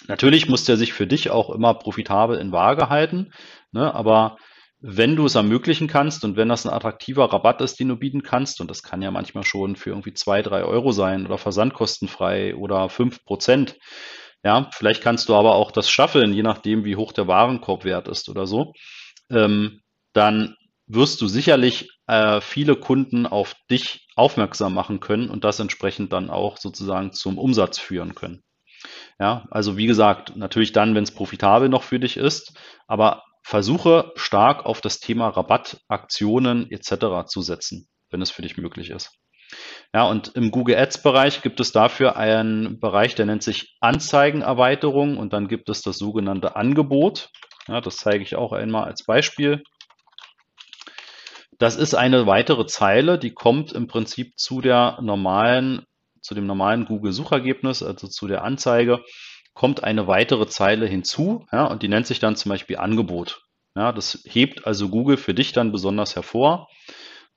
Natürlich 0.08 0.50
muss 0.50 0.65
der 0.65 0.77
sich 0.77 0.94
für 0.94 1.08
dich 1.08 1.30
auch 1.30 1.50
immer 1.50 1.74
profitabel 1.74 2.38
in 2.38 2.51
Waage 2.51 2.89
halten, 2.89 3.32
ne, 3.72 3.94
aber 3.94 4.38
wenn 4.88 5.15
du 5.15 5.25
es 5.25 5.36
ermöglichen 5.36 5.88
kannst 5.88 6.24
und 6.25 6.36
wenn 6.36 6.50
das 6.50 6.65
ein 6.65 6.74
attraktiver 6.74 7.32
Rabatt 7.32 7.62
ist, 7.62 7.80
den 7.80 7.88
du 7.88 7.96
bieten 7.96 8.22
kannst, 8.22 8.62
und 8.62 8.70
das 8.70 8.84
kann 8.84 9.01
ja 9.01 9.10
manchmal 9.10 9.44
schon 9.44 9.75
für 9.75 9.89
irgendwie 9.89 10.13
zwei, 10.13 10.44
drei 10.44 10.63
Euro 10.63 10.92
sein 10.92 11.25
oder 11.25 11.39
versandkostenfrei 11.39 12.56
oder 12.56 12.89
fünf 12.89 13.24
Prozent, 13.24 13.77
ja, 14.44 14.70
vielleicht 14.72 15.01
kannst 15.01 15.30
du 15.30 15.36
aber 15.36 15.56
auch 15.56 15.72
das 15.72 15.89
schaffeln, 15.89 16.34
je 16.34 16.44
nachdem, 16.44 16.86
wie 16.86 16.96
hoch 16.96 17.13
der 17.13 17.27
Warenkorbwert 17.27 18.08
ist 18.08 18.30
oder 18.30 18.46
so, 18.48 18.74
ähm, 19.30 19.82
dann 20.13 20.56
wirst 20.88 21.22
du 21.22 21.27
sicherlich 21.27 21.89
äh, 22.08 22.42
viele 22.42 22.75
Kunden 22.75 23.25
auf 23.25 23.56
dich 23.72 24.08
aufmerksam 24.15 24.74
machen 24.74 25.00
können 25.00 25.30
und 25.30 25.44
das 25.44 25.60
entsprechend 25.60 26.13
dann 26.13 26.30
auch 26.30 26.58
sozusagen 26.58 27.12
zum 27.12 27.38
Umsatz 27.38 27.80
führen 27.80 28.13
können. 28.15 28.44
Ja, 29.20 29.46
also 29.50 29.77
wie 29.77 29.88
gesagt, 29.88 30.36
natürlich 30.36 30.74
dann, 30.74 30.94
wenn 30.94 31.04
es 31.04 31.13
profitabel 31.13 31.70
noch 31.70 31.84
für 31.84 32.00
dich 32.00 32.18
ist, 32.18 32.58
aber 32.88 33.24
versuche 33.44 34.12
stark 34.15 34.65
auf 34.65 34.82
das 34.82 35.00
Thema 35.00 35.30
Rabattaktionen 35.30 36.70
etc. 36.72 37.27
zu 37.27 37.42
setzen, 37.42 37.88
wenn 38.10 38.22
es 38.22 38.32
für 38.32 38.42
dich 38.42 38.58
möglich 38.58 38.89
ist. 38.89 39.12
Ja, 39.94 40.04
und 40.04 40.36
im 40.36 40.52
Google 40.52 40.78
Ads 40.78 41.02
Bereich 41.04 41.42
gibt 41.42 41.60
es 41.60 41.72
dafür 41.72 42.18
einen 42.18 42.80
Bereich, 42.80 43.16
der 43.16 43.25
nennt 43.25 43.44
sich 43.44 43.78
Anzeigenerweiterung 43.80 45.18
und 45.18 45.34
dann 45.34 45.48
gibt 45.48 45.70
es 45.70 45.82
das 45.82 45.98
sogenannte 45.98 46.56
Angebot. 46.56 47.30
Ja, 47.68 47.82
das 47.82 47.98
zeige 47.98 48.24
ich 48.24 48.36
auch 48.36 48.52
einmal 48.52 48.84
als 48.86 49.06
Beispiel. 49.06 49.64
Das 51.58 51.78
ist 51.78 51.94
eine 51.96 52.28
weitere 52.28 52.66
Zeile, 52.66 53.18
die 53.18 53.34
kommt 53.34 53.72
im 53.72 53.88
Prinzip 53.88 54.38
zu 54.38 54.60
der 54.60 54.98
normalen, 55.02 55.86
zu 56.22 56.36
dem 56.36 56.46
normalen 56.46 56.86
Google 56.86 57.14
Suchergebnis, 57.14 57.82
also 57.82 58.08
zu 58.08 58.28
der 58.28 58.44
Anzeige 58.44 59.02
kommt 59.54 59.84
eine 59.84 60.06
weitere 60.06 60.48
Zeile 60.48 60.86
hinzu 60.86 61.46
ja, 61.52 61.66
und 61.66 61.82
die 61.82 61.88
nennt 61.88 62.06
sich 62.06 62.20
dann 62.20 62.36
zum 62.36 62.50
Beispiel 62.50 62.78
Angebot. 62.78 63.42
Ja, 63.75 63.92
das 63.92 64.24
hebt 64.25 64.68
also 64.68 64.90
Google 64.90 65.18
für 65.18 65.34
dich 65.34 65.54
dann 65.54 65.72
besonders 65.72 66.16
hervor. 66.16 66.68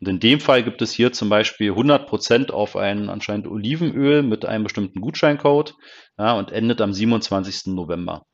Und 0.00 0.08
in 0.08 0.20
dem 0.20 0.40
Fall 0.40 0.62
gibt 0.62 0.80
es 0.80 0.92
hier 0.92 1.12
zum 1.12 1.28
Beispiel 1.28 1.72
100% 1.72 2.50
auf 2.50 2.76
ein 2.76 3.08
anscheinend 3.08 3.48
Olivenöl 3.48 4.22
mit 4.22 4.44
einem 4.44 4.64
bestimmten 4.64 5.00
Gutscheincode 5.00 5.74
ja, 6.18 6.34
und 6.34 6.52
endet 6.52 6.80
am 6.80 6.92
27. 6.92 7.74
November. 7.74 8.24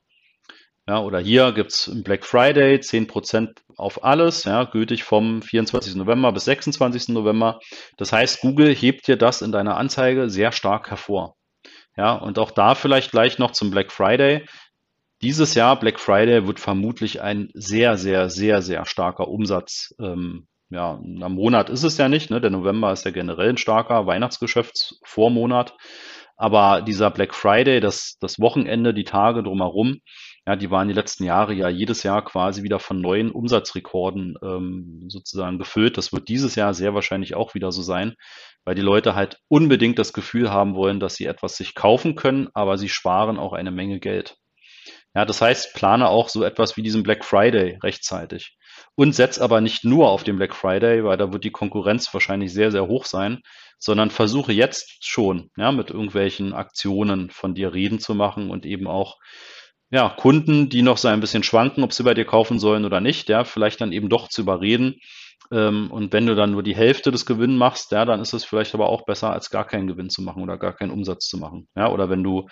Ja, 0.86 1.00
oder 1.00 1.18
hier 1.18 1.52
gibt 1.52 1.72
es 1.72 1.90
Black 2.04 2.26
Friday 2.26 2.76
10% 2.76 3.56
auf 3.78 4.04
alles, 4.04 4.44
ja, 4.44 4.64
gültig 4.64 5.02
vom 5.02 5.40
24. 5.40 5.94
November 5.94 6.30
bis 6.32 6.44
26. 6.44 7.08
November. 7.08 7.58
Das 7.96 8.12
heißt, 8.12 8.42
Google 8.42 8.74
hebt 8.74 9.08
dir 9.08 9.16
das 9.16 9.40
in 9.40 9.50
deiner 9.50 9.78
Anzeige 9.78 10.28
sehr 10.28 10.52
stark 10.52 10.90
hervor. 10.90 11.36
Ja, 11.96 12.14
und 12.14 12.38
auch 12.38 12.50
da 12.50 12.74
vielleicht 12.74 13.12
gleich 13.12 13.38
noch 13.38 13.52
zum 13.52 13.70
Black 13.70 13.92
Friday. 13.92 14.44
Dieses 15.22 15.54
Jahr, 15.54 15.78
Black 15.78 15.98
Friday, 15.98 16.46
wird 16.46 16.60
vermutlich 16.60 17.22
ein 17.22 17.48
sehr, 17.54 17.96
sehr, 17.96 18.28
sehr, 18.28 18.60
sehr 18.60 18.84
starker 18.84 19.28
Umsatz. 19.28 19.94
Ähm, 19.98 20.48
ja, 20.74 21.00
am 21.20 21.34
Monat 21.34 21.70
ist 21.70 21.84
es 21.84 21.96
ja 21.96 22.08
nicht, 22.08 22.30
ne? 22.30 22.40
Der 22.40 22.50
November 22.50 22.92
ist 22.92 23.04
ja 23.04 23.10
generell 23.10 23.50
ein 23.50 23.56
starker 23.56 24.06
Weihnachtsgeschäftsvormonat. 24.06 25.76
Aber 26.36 26.82
dieser 26.82 27.10
Black 27.12 27.32
Friday, 27.32 27.78
das, 27.78 28.16
das 28.20 28.40
Wochenende, 28.40 28.92
die 28.92 29.04
Tage 29.04 29.44
drumherum, 29.44 30.00
ja, 30.46 30.56
die 30.56 30.70
waren 30.70 30.88
die 30.88 30.94
letzten 30.94 31.22
Jahre 31.24 31.54
ja 31.54 31.68
jedes 31.68 32.02
Jahr 32.02 32.24
quasi 32.24 32.64
wieder 32.64 32.80
von 32.80 33.00
neuen 33.00 33.30
Umsatzrekorden 33.30 34.34
ähm, 34.42 35.04
sozusagen 35.08 35.58
gefüllt. 35.58 35.96
Das 35.96 36.12
wird 36.12 36.28
dieses 36.28 36.56
Jahr 36.56 36.74
sehr 36.74 36.92
wahrscheinlich 36.92 37.36
auch 37.36 37.54
wieder 37.54 37.70
so 37.70 37.82
sein 37.82 38.14
weil 38.64 38.74
die 38.74 38.82
Leute 38.82 39.14
halt 39.14 39.38
unbedingt 39.48 39.98
das 39.98 40.12
Gefühl 40.12 40.50
haben 40.50 40.74
wollen, 40.74 41.00
dass 41.00 41.14
sie 41.14 41.26
etwas 41.26 41.56
sich 41.56 41.74
kaufen 41.74 42.16
können, 42.16 42.48
aber 42.54 42.78
sie 42.78 42.88
sparen 42.88 43.38
auch 43.38 43.52
eine 43.52 43.70
Menge 43.70 44.00
Geld. 44.00 44.36
Ja, 45.14 45.24
das 45.24 45.40
heißt, 45.40 45.74
plane 45.74 46.08
auch 46.08 46.28
so 46.28 46.42
etwas 46.42 46.76
wie 46.76 46.82
diesen 46.82 47.02
Black 47.02 47.24
Friday 47.24 47.78
rechtzeitig. 47.82 48.56
Und 48.96 49.14
setz 49.14 49.38
aber 49.38 49.60
nicht 49.60 49.84
nur 49.84 50.08
auf 50.08 50.22
den 50.22 50.36
Black 50.36 50.54
Friday, 50.54 51.04
weil 51.04 51.16
da 51.16 51.32
wird 51.32 51.44
die 51.44 51.50
Konkurrenz 51.50 52.12
wahrscheinlich 52.14 52.52
sehr, 52.52 52.70
sehr 52.70 52.86
hoch 52.86 53.06
sein, 53.06 53.40
sondern 53.78 54.10
versuche 54.10 54.52
jetzt 54.52 55.04
schon, 55.04 55.50
ja, 55.56 55.72
mit 55.72 55.90
irgendwelchen 55.90 56.52
Aktionen 56.52 57.30
von 57.30 57.54
dir 57.54 57.72
reden 57.72 57.98
zu 57.98 58.14
machen 58.14 58.50
und 58.50 58.64
eben 58.64 58.86
auch 58.86 59.18
ja, 59.90 60.08
Kunden, 60.08 60.68
die 60.68 60.82
noch 60.82 60.98
so 60.98 61.08
ein 61.08 61.20
bisschen 61.20 61.42
schwanken, 61.42 61.84
ob 61.84 61.92
sie 61.92 62.02
bei 62.02 62.14
dir 62.14 62.24
kaufen 62.24 62.58
sollen 62.58 62.84
oder 62.84 63.00
nicht, 63.00 63.28
ja, 63.28 63.44
vielleicht 63.44 63.80
dann 63.80 63.92
eben 63.92 64.08
doch 64.08 64.28
zu 64.28 64.40
überreden, 64.42 65.00
und 65.50 66.12
wenn 66.12 66.26
du 66.26 66.34
dann 66.34 66.52
nur 66.52 66.62
die 66.62 66.74
Hälfte 66.74 67.10
des 67.10 67.26
Gewinns 67.26 67.58
machst, 67.58 67.92
ja, 67.92 68.04
dann 68.04 68.20
ist 68.20 68.32
es 68.32 68.44
vielleicht 68.44 68.74
aber 68.74 68.88
auch 68.88 69.04
besser, 69.04 69.30
als 69.30 69.50
gar 69.50 69.66
keinen 69.66 69.86
Gewinn 69.86 70.10
zu 70.10 70.22
machen 70.22 70.42
oder 70.42 70.56
gar 70.56 70.72
keinen 70.72 70.90
Umsatz 70.90 71.26
zu 71.26 71.36
machen. 71.36 71.68
Ja, 71.76 71.90
oder 71.90 72.08
wenn 72.08 72.24
du 72.24 72.48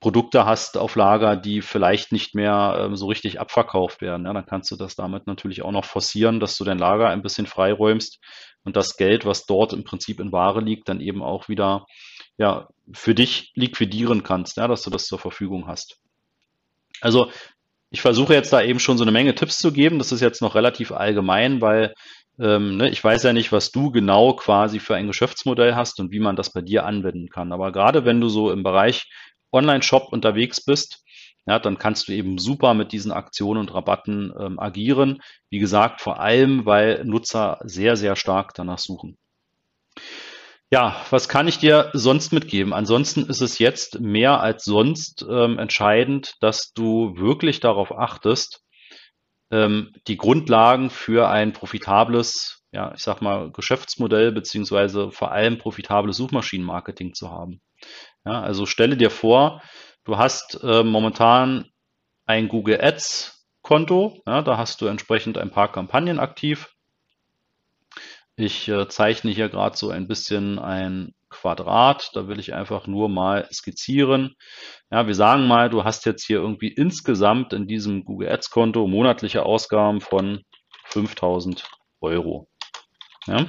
Produkte 0.00 0.44
hast 0.44 0.76
auf 0.76 0.94
Lager, 0.96 1.36
die 1.36 1.62
vielleicht 1.62 2.12
nicht 2.12 2.34
mehr 2.34 2.76
ähm, 2.78 2.96
so 2.96 3.06
richtig 3.06 3.40
abverkauft 3.40 4.02
werden, 4.02 4.26
ja, 4.26 4.32
dann 4.32 4.46
kannst 4.46 4.70
du 4.70 4.76
das 4.76 4.94
damit 4.94 5.26
natürlich 5.26 5.62
auch 5.62 5.72
noch 5.72 5.86
forcieren, 5.86 6.38
dass 6.38 6.56
du 6.56 6.64
dein 6.64 6.78
Lager 6.78 7.08
ein 7.08 7.22
bisschen 7.22 7.46
freiräumst 7.46 8.18
und 8.64 8.76
das 8.76 8.96
Geld, 8.96 9.24
was 9.24 9.46
dort 9.46 9.72
im 9.72 9.84
Prinzip 9.84 10.20
in 10.20 10.32
Ware 10.32 10.60
liegt, 10.60 10.88
dann 10.88 11.00
eben 11.00 11.22
auch 11.22 11.48
wieder 11.48 11.86
ja, 12.36 12.68
für 12.92 13.14
dich 13.14 13.52
liquidieren 13.54 14.22
kannst, 14.22 14.58
ja, 14.58 14.68
dass 14.68 14.82
du 14.82 14.90
das 14.90 15.06
zur 15.06 15.18
Verfügung 15.18 15.66
hast. 15.66 15.98
Also 17.00 17.30
ich 17.90 18.02
versuche 18.02 18.34
jetzt 18.34 18.52
da 18.52 18.62
eben 18.62 18.80
schon 18.80 18.98
so 18.98 19.04
eine 19.04 19.12
Menge 19.12 19.34
Tipps 19.34 19.58
zu 19.58 19.72
geben. 19.72 19.98
Das 19.98 20.12
ist 20.12 20.20
jetzt 20.20 20.42
noch 20.42 20.54
relativ 20.54 20.92
allgemein, 20.92 21.60
weil 21.60 21.94
ähm, 22.38 22.76
ne, 22.76 22.90
ich 22.90 23.02
weiß 23.02 23.22
ja 23.22 23.32
nicht, 23.32 23.52
was 23.52 23.70
du 23.70 23.90
genau 23.90 24.34
quasi 24.34 24.78
für 24.78 24.94
ein 24.94 25.06
Geschäftsmodell 25.06 25.74
hast 25.74 26.00
und 26.00 26.12
wie 26.12 26.20
man 26.20 26.36
das 26.36 26.52
bei 26.52 26.60
dir 26.60 26.84
anwenden 26.84 27.28
kann. 27.28 27.52
Aber 27.52 27.72
gerade 27.72 28.04
wenn 28.04 28.20
du 28.20 28.28
so 28.28 28.50
im 28.50 28.62
Bereich 28.62 29.10
Online-Shop 29.52 30.12
unterwegs 30.12 30.64
bist, 30.64 31.02
ja, 31.46 31.58
dann 31.58 31.78
kannst 31.78 32.08
du 32.08 32.12
eben 32.12 32.38
super 32.38 32.74
mit 32.74 32.92
diesen 32.92 33.12
Aktionen 33.12 33.60
und 33.60 33.72
Rabatten 33.72 34.32
ähm, 34.38 34.58
agieren. 34.58 35.22
Wie 35.48 35.60
gesagt, 35.60 36.00
vor 36.00 36.20
allem, 36.20 36.66
weil 36.66 37.04
Nutzer 37.04 37.58
sehr, 37.62 37.96
sehr 37.96 38.16
stark 38.16 38.52
danach 38.54 38.78
suchen. 38.78 39.16
Ja, 40.72 41.00
was 41.10 41.28
kann 41.28 41.46
ich 41.46 41.58
dir 41.58 41.90
sonst 41.92 42.32
mitgeben? 42.32 42.72
Ansonsten 42.72 43.26
ist 43.26 43.40
es 43.40 43.60
jetzt 43.60 44.00
mehr 44.00 44.40
als 44.40 44.64
sonst 44.64 45.24
ähm, 45.30 45.60
entscheidend, 45.60 46.34
dass 46.40 46.72
du 46.72 47.16
wirklich 47.16 47.60
darauf 47.60 47.96
achtest, 47.96 48.65
ähm, 49.50 49.92
die 50.06 50.16
Grundlagen 50.16 50.90
für 50.90 51.28
ein 51.28 51.52
profitables, 51.52 52.64
ja, 52.72 52.92
ich 52.94 53.02
sag 53.02 53.22
mal, 53.22 53.50
Geschäftsmodell 53.52 54.32
beziehungsweise 54.32 55.10
vor 55.10 55.32
allem 55.32 55.58
profitables 55.58 56.16
Suchmaschinenmarketing 56.16 57.14
zu 57.14 57.30
haben. 57.30 57.60
Ja, 58.24 58.42
also 58.42 58.66
stelle 58.66 58.96
dir 58.96 59.10
vor, 59.10 59.62
du 60.04 60.18
hast 60.18 60.60
äh, 60.62 60.82
momentan 60.82 61.70
ein 62.26 62.48
Google 62.48 62.80
Ads 62.80 63.46
Konto, 63.62 64.22
ja, 64.26 64.42
da 64.42 64.56
hast 64.58 64.80
du 64.80 64.86
entsprechend 64.86 65.38
ein 65.38 65.50
paar 65.50 65.72
Kampagnen 65.72 66.20
aktiv. 66.20 66.72
Ich 68.36 68.68
äh, 68.68 68.88
zeichne 68.88 69.30
hier 69.30 69.48
gerade 69.48 69.76
so 69.76 69.90
ein 69.90 70.06
bisschen 70.06 70.58
ein 70.58 71.15
Quadrat. 71.28 72.10
Da 72.14 72.28
will 72.28 72.38
ich 72.38 72.54
einfach 72.54 72.86
nur 72.86 73.08
mal 73.08 73.48
skizzieren. 73.52 74.34
Ja, 74.90 75.06
wir 75.06 75.14
sagen 75.14 75.46
mal, 75.46 75.68
du 75.68 75.84
hast 75.84 76.06
jetzt 76.06 76.24
hier 76.24 76.38
irgendwie 76.38 76.72
insgesamt 76.72 77.52
in 77.52 77.66
diesem 77.66 78.04
Google 78.04 78.30
Ads 78.30 78.50
Konto 78.50 78.86
monatliche 78.86 79.44
Ausgaben 79.44 80.00
von 80.00 80.42
5000 80.86 81.68
Euro. 82.00 82.48
Ja. 83.26 83.46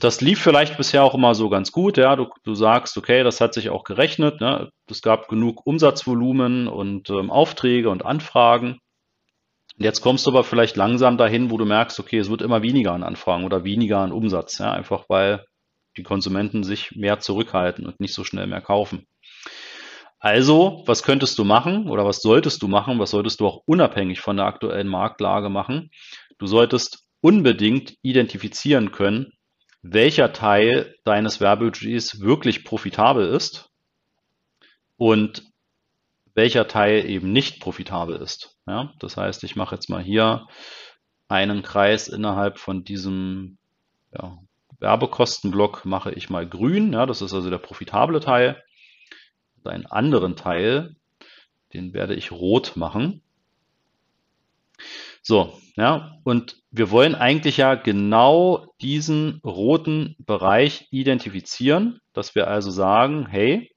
Das 0.00 0.20
lief 0.20 0.40
vielleicht 0.40 0.76
bisher 0.76 1.02
auch 1.02 1.14
immer 1.14 1.34
so 1.34 1.48
ganz 1.48 1.72
gut. 1.72 1.96
Ja, 1.96 2.14
du, 2.14 2.28
du 2.44 2.54
sagst, 2.54 2.96
okay, 2.96 3.24
das 3.24 3.40
hat 3.40 3.54
sich 3.54 3.70
auch 3.70 3.82
gerechnet. 3.82 4.40
Ne? 4.40 4.70
Es 4.88 5.02
gab 5.02 5.26
genug 5.26 5.66
Umsatzvolumen 5.66 6.68
und 6.68 7.10
ähm, 7.10 7.30
Aufträge 7.30 7.90
und 7.90 8.04
Anfragen. 8.04 8.78
Jetzt 9.76 10.00
kommst 10.00 10.26
du 10.26 10.30
aber 10.30 10.44
vielleicht 10.44 10.76
langsam 10.76 11.18
dahin, 11.18 11.50
wo 11.50 11.58
du 11.58 11.64
merkst, 11.64 11.98
okay, 12.00 12.18
es 12.18 12.30
wird 12.30 12.42
immer 12.42 12.62
weniger 12.62 12.92
an 12.92 13.04
Anfragen 13.04 13.44
oder 13.44 13.64
weniger 13.64 13.98
an 13.98 14.12
Umsatz, 14.12 14.58
ja, 14.58 14.72
einfach 14.72 15.04
weil 15.08 15.44
die 15.98 16.04
Konsumenten 16.04 16.64
sich 16.64 16.92
mehr 16.96 17.18
zurückhalten 17.18 17.84
und 17.84 18.00
nicht 18.00 18.14
so 18.14 18.24
schnell 18.24 18.46
mehr 18.46 18.62
kaufen. 18.62 19.06
Also, 20.20 20.82
was 20.86 21.02
könntest 21.02 21.38
du 21.38 21.44
machen 21.44 21.88
oder 21.88 22.04
was 22.04 22.22
solltest 22.22 22.62
du 22.62 22.68
machen? 22.68 22.98
Was 22.98 23.10
solltest 23.10 23.40
du 23.40 23.46
auch 23.46 23.62
unabhängig 23.66 24.20
von 24.20 24.36
der 24.36 24.46
aktuellen 24.46 24.88
Marktlage 24.88 25.48
machen? 25.48 25.90
Du 26.38 26.46
solltest 26.46 27.04
unbedingt 27.20 27.94
identifizieren 28.02 28.90
können, 28.90 29.32
welcher 29.82 30.32
Teil 30.32 30.94
deines 31.04 31.40
Werbebudgets 31.40 32.20
wirklich 32.20 32.64
profitabel 32.64 33.28
ist 33.28 33.70
und 34.96 35.44
welcher 36.34 36.68
Teil 36.68 37.08
eben 37.08 37.32
nicht 37.32 37.60
profitabel 37.60 38.16
ist. 38.16 38.56
Ja, 38.66 38.92
das 38.98 39.16
heißt, 39.16 39.44
ich 39.44 39.56
mache 39.56 39.74
jetzt 39.74 39.88
mal 39.88 40.02
hier 40.02 40.46
einen 41.28 41.62
Kreis 41.62 42.08
innerhalb 42.08 42.58
von 42.58 42.84
diesem 42.84 43.58
ja, 44.12 44.38
Werbekostenblock 44.80 45.84
mache 45.84 46.12
ich 46.12 46.30
mal 46.30 46.48
grün. 46.48 46.92
Ja, 46.92 47.06
das 47.06 47.22
ist 47.22 47.34
also 47.34 47.50
der 47.50 47.58
profitable 47.58 48.20
Teil. 48.20 48.62
Einen 49.64 49.86
anderen 49.86 50.34
Teil, 50.36 50.96
den 51.74 51.92
werde 51.92 52.14
ich 52.14 52.32
rot 52.32 52.76
machen. 52.76 53.22
So, 55.22 55.52
ja, 55.76 56.16
und 56.24 56.56
wir 56.70 56.90
wollen 56.90 57.14
eigentlich 57.14 57.58
ja 57.58 57.74
genau 57.74 58.72
diesen 58.80 59.40
roten 59.44 60.16
Bereich 60.18 60.86
identifizieren, 60.90 62.00
dass 62.14 62.34
wir 62.34 62.48
also 62.48 62.70
sagen, 62.70 63.26
hey, 63.26 63.70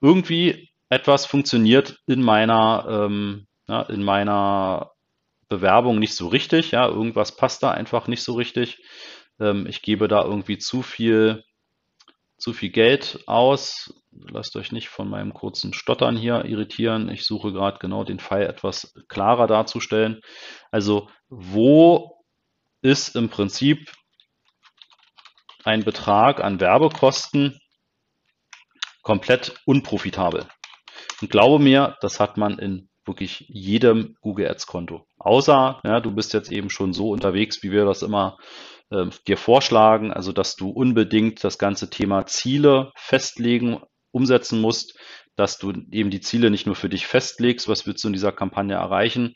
irgendwie 0.00 0.70
etwas 0.88 1.26
funktioniert 1.26 1.98
in 2.06 2.22
meiner, 2.22 2.86
ähm, 2.88 3.46
ja, 3.68 3.82
in 3.82 4.02
meiner 4.02 4.92
Bewerbung 5.48 5.98
nicht 5.98 6.14
so 6.14 6.28
richtig, 6.28 6.70
ja, 6.70 6.86
irgendwas 6.88 7.36
passt 7.36 7.62
da 7.62 7.70
einfach 7.70 8.08
nicht 8.08 8.22
so 8.22 8.34
richtig. 8.34 8.82
Ähm, 9.40 9.66
ich 9.66 9.82
gebe 9.82 10.08
da 10.08 10.24
irgendwie 10.24 10.58
zu 10.58 10.82
viel, 10.82 11.44
zu 12.38 12.52
viel 12.52 12.70
Geld 12.70 13.20
aus. 13.26 14.02
Lasst 14.12 14.56
euch 14.56 14.72
nicht 14.72 14.88
von 14.88 15.08
meinem 15.08 15.34
kurzen 15.34 15.72
Stottern 15.72 16.16
hier 16.16 16.44
irritieren. 16.44 17.08
Ich 17.08 17.24
suche 17.24 17.52
gerade 17.52 17.78
genau 17.78 18.04
den 18.04 18.18
Fall 18.20 18.42
etwas 18.42 18.94
klarer 19.08 19.46
darzustellen. 19.46 20.20
Also 20.70 21.08
wo 21.28 22.24
ist 22.82 23.16
im 23.16 23.28
Prinzip 23.28 23.92
ein 25.64 25.84
Betrag 25.84 26.42
an 26.42 26.60
Werbekosten 26.60 27.58
komplett 29.02 29.54
unprofitabel? 29.66 30.46
Und 31.20 31.30
glaube 31.30 31.62
mir, 31.62 31.96
das 32.00 32.20
hat 32.20 32.36
man 32.36 32.58
in 32.58 32.88
wirklich 33.06 33.46
jedem 33.48 34.16
Google 34.20 34.48
Ads 34.48 34.66
Konto. 34.66 35.06
Außer, 35.18 35.80
ja, 35.84 36.00
du 36.00 36.10
bist 36.10 36.34
jetzt 36.34 36.50
eben 36.50 36.70
schon 36.70 36.92
so 36.92 37.10
unterwegs, 37.10 37.62
wie 37.62 37.70
wir 37.70 37.84
das 37.84 38.02
immer 38.02 38.36
äh, 38.90 39.06
dir 39.26 39.36
vorschlagen, 39.36 40.12
also 40.12 40.32
dass 40.32 40.56
du 40.56 40.70
unbedingt 40.70 41.44
das 41.44 41.58
ganze 41.58 41.90
Thema 41.90 42.26
Ziele 42.26 42.92
festlegen, 42.96 43.80
umsetzen 44.12 44.60
musst, 44.60 44.98
dass 45.36 45.58
du 45.58 45.72
eben 45.90 46.10
die 46.10 46.20
Ziele 46.20 46.50
nicht 46.50 46.66
nur 46.66 46.74
für 46.74 46.88
dich 46.88 47.06
festlegst, 47.06 47.68
was 47.68 47.86
willst 47.86 48.02
du 48.02 48.08
in 48.08 48.14
dieser 48.14 48.32
Kampagne 48.32 48.74
erreichen, 48.74 49.34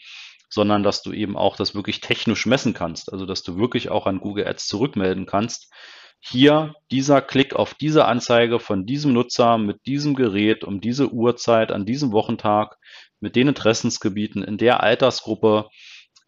sondern 0.48 0.82
dass 0.82 1.02
du 1.02 1.12
eben 1.12 1.36
auch 1.36 1.56
das 1.56 1.74
wirklich 1.74 2.00
technisch 2.00 2.46
messen 2.46 2.72
kannst, 2.72 3.12
also 3.12 3.26
dass 3.26 3.42
du 3.42 3.58
wirklich 3.58 3.90
auch 3.90 4.06
an 4.06 4.20
Google 4.20 4.46
Ads 4.46 4.66
zurückmelden 4.66 5.26
kannst, 5.26 5.70
hier 6.20 6.74
dieser 6.90 7.22
Klick 7.22 7.54
auf 7.54 7.74
diese 7.74 8.04
Anzeige 8.04 8.60
von 8.60 8.84
diesem 8.84 9.12
Nutzer 9.12 9.56
mit 9.58 9.86
diesem 9.86 10.14
Gerät 10.14 10.64
um 10.64 10.80
diese 10.80 11.12
Uhrzeit 11.12 11.72
an 11.72 11.86
diesem 11.86 12.12
Wochentag 12.12 12.76
mit 13.20 13.36
den 13.36 13.48
Interessensgebieten 13.48 14.42
in 14.42 14.58
der 14.58 14.82
Altersgruppe, 14.82 15.68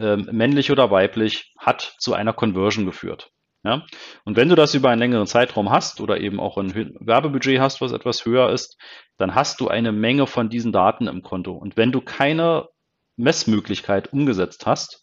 äh, 0.02 0.16
männlich 0.16 0.70
oder 0.70 0.90
weiblich, 0.90 1.54
hat 1.58 1.94
zu 1.98 2.14
einer 2.14 2.32
Conversion 2.32 2.84
geführt. 2.84 3.30
Ja? 3.64 3.86
Und 4.24 4.36
wenn 4.36 4.48
du 4.48 4.54
das 4.54 4.74
über 4.74 4.90
einen 4.90 4.98
längeren 4.98 5.26
Zeitraum 5.26 5.70
hast 5.70 6.00
oder 6.00 6.18
eben 6.18 6.40
auch 6.40 6.58
ein 6.58 6.74
Werbebudget 6.74 7.60
hast, 7.60 7.80
was 7.80 7.92
etwas 7.92 8.24
höher 8.24 8.50
ist, 8.50 8.76
dann 9.18 9.34
hast 9.34 9.60
du 9.60 9.68
eine 9.68 9.92
Menge 9.92 10.26
von 10.26 10.50
diesen 10.50 10.72
Daten 10.72 11.06
im 11.06 11.22
Konto. 11.22 11.52
Und 11.52 11.76
wenn 11.76 11.92
du 11.92 12.00
keine 12.00 12.68
Messmöglichkeit 13.16 14.12
umgesetzt 14.12 14.66
hast, 14.66 15.02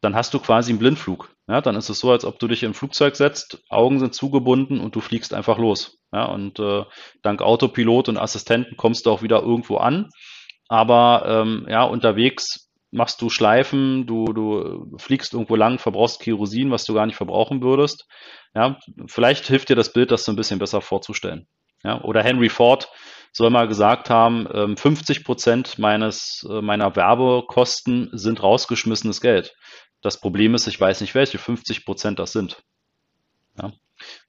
dann 0.00 0.14
hast 0.14 0.34
du 0.34 0.40
quasi 0.40 0.72
einen 0.72 0.80
Blindflug. 0.80 1.30
Ja, 1.48 1.60
dann 1.60 1.76
ist 1.76 1.88
es 1.88 1.98
so, 1.98 2.10
als 2.10 2.24
ob 2.24 2.38
du 2.38 2.48
dich 2.48 2.62
im 2.62 2.74
Flugzeug 2.74 3.16
setzt, 3.16 3.62
Augen 3.68 3.98
sind 3.98 4.14
zugebunden 4.14 4.80
und 4.80 4.94
du 4.94 5.00
fliegst 5.00 5.32
einfach 5.32 5.58
los. 5.58 5.98
Ja, 6.12 6.26
und 6.26 6.58
äh, 6.58 6.84
dank 7.22 7.40
Autopilot 7.40 8.08
und 8.08 8.18
Assistenten 8.18 8.76
kommst 8.76 9.06
du 9.06 9.10
auch 9.10 9.22
wieder 9.22 9.42
irgendwo 9.42 9.76
an. 9.76 10.10
Aber 10.68 11.24
ähm, 11.26 11.66
ja, 11.68 11.84
unterwegs 11.84 12.71
machst 12.92 13.20
du 13.20 13.30
Schleifen, 13.30 14.06
du, 14.06 14.26
du 14.26 14.96
fliegst 14.98 15.32
irgendwo 15.32 15.56
lang, 15.56 15.78
verbrauchst 15.78 16.20
Kerosin, 16.20 16.70
was 16.70 16.84
du 16.84 16.94
gar 16.94 17.06
nicht 17.06 17.16
verbrauchen 17.16 17.62
würdest. 17.62 18.06
Ja, 18.54 18.78
vielleicht 19.06 19.46
hilft 19.46 19.70
dir 19.70 19.76
das 19.76 19.92
Bild, 19.92 20.10
das 20.10 20.24
so 20.24 20.32
ein 20.32 20.36
bisschen 20.36 20.58
besser 20.58 20.80
vorzustellen. 20.80 21.46
Ja, 21.82 22.02
oder 22.02 22.22
Henry 22.22 22.48
Ford 22.48 22.88
soll 23.32 23.50
mal 23.50 23.66
gesagt 23.66 24.10
haben, 24.10 24.76
50 24.76 25.16
ähm, 25.16 25.24
Prozent 25.24 25.78
meines, 25.78 26.46
äh, 26.48 26.60
meiner 26.60 26.94
Werbekosten 26.94 28.10
sind 28.12 28.42
rausgeschmissenes 28.42 29.20
Geld. 29.20 29.54
Das 30.02 30.20
Problem 30.20 30.54
ist, 30.54 30.66
ich 30.66 30.80
weiß 30.80 31.00
nicht, 31.00 31.14
welche 31.14 31.38
50 31.38 31.86
Prozent 31.86 32.18
das 32.18 32.32
sind. 32.32 32.62
Ja. 33.60 33.72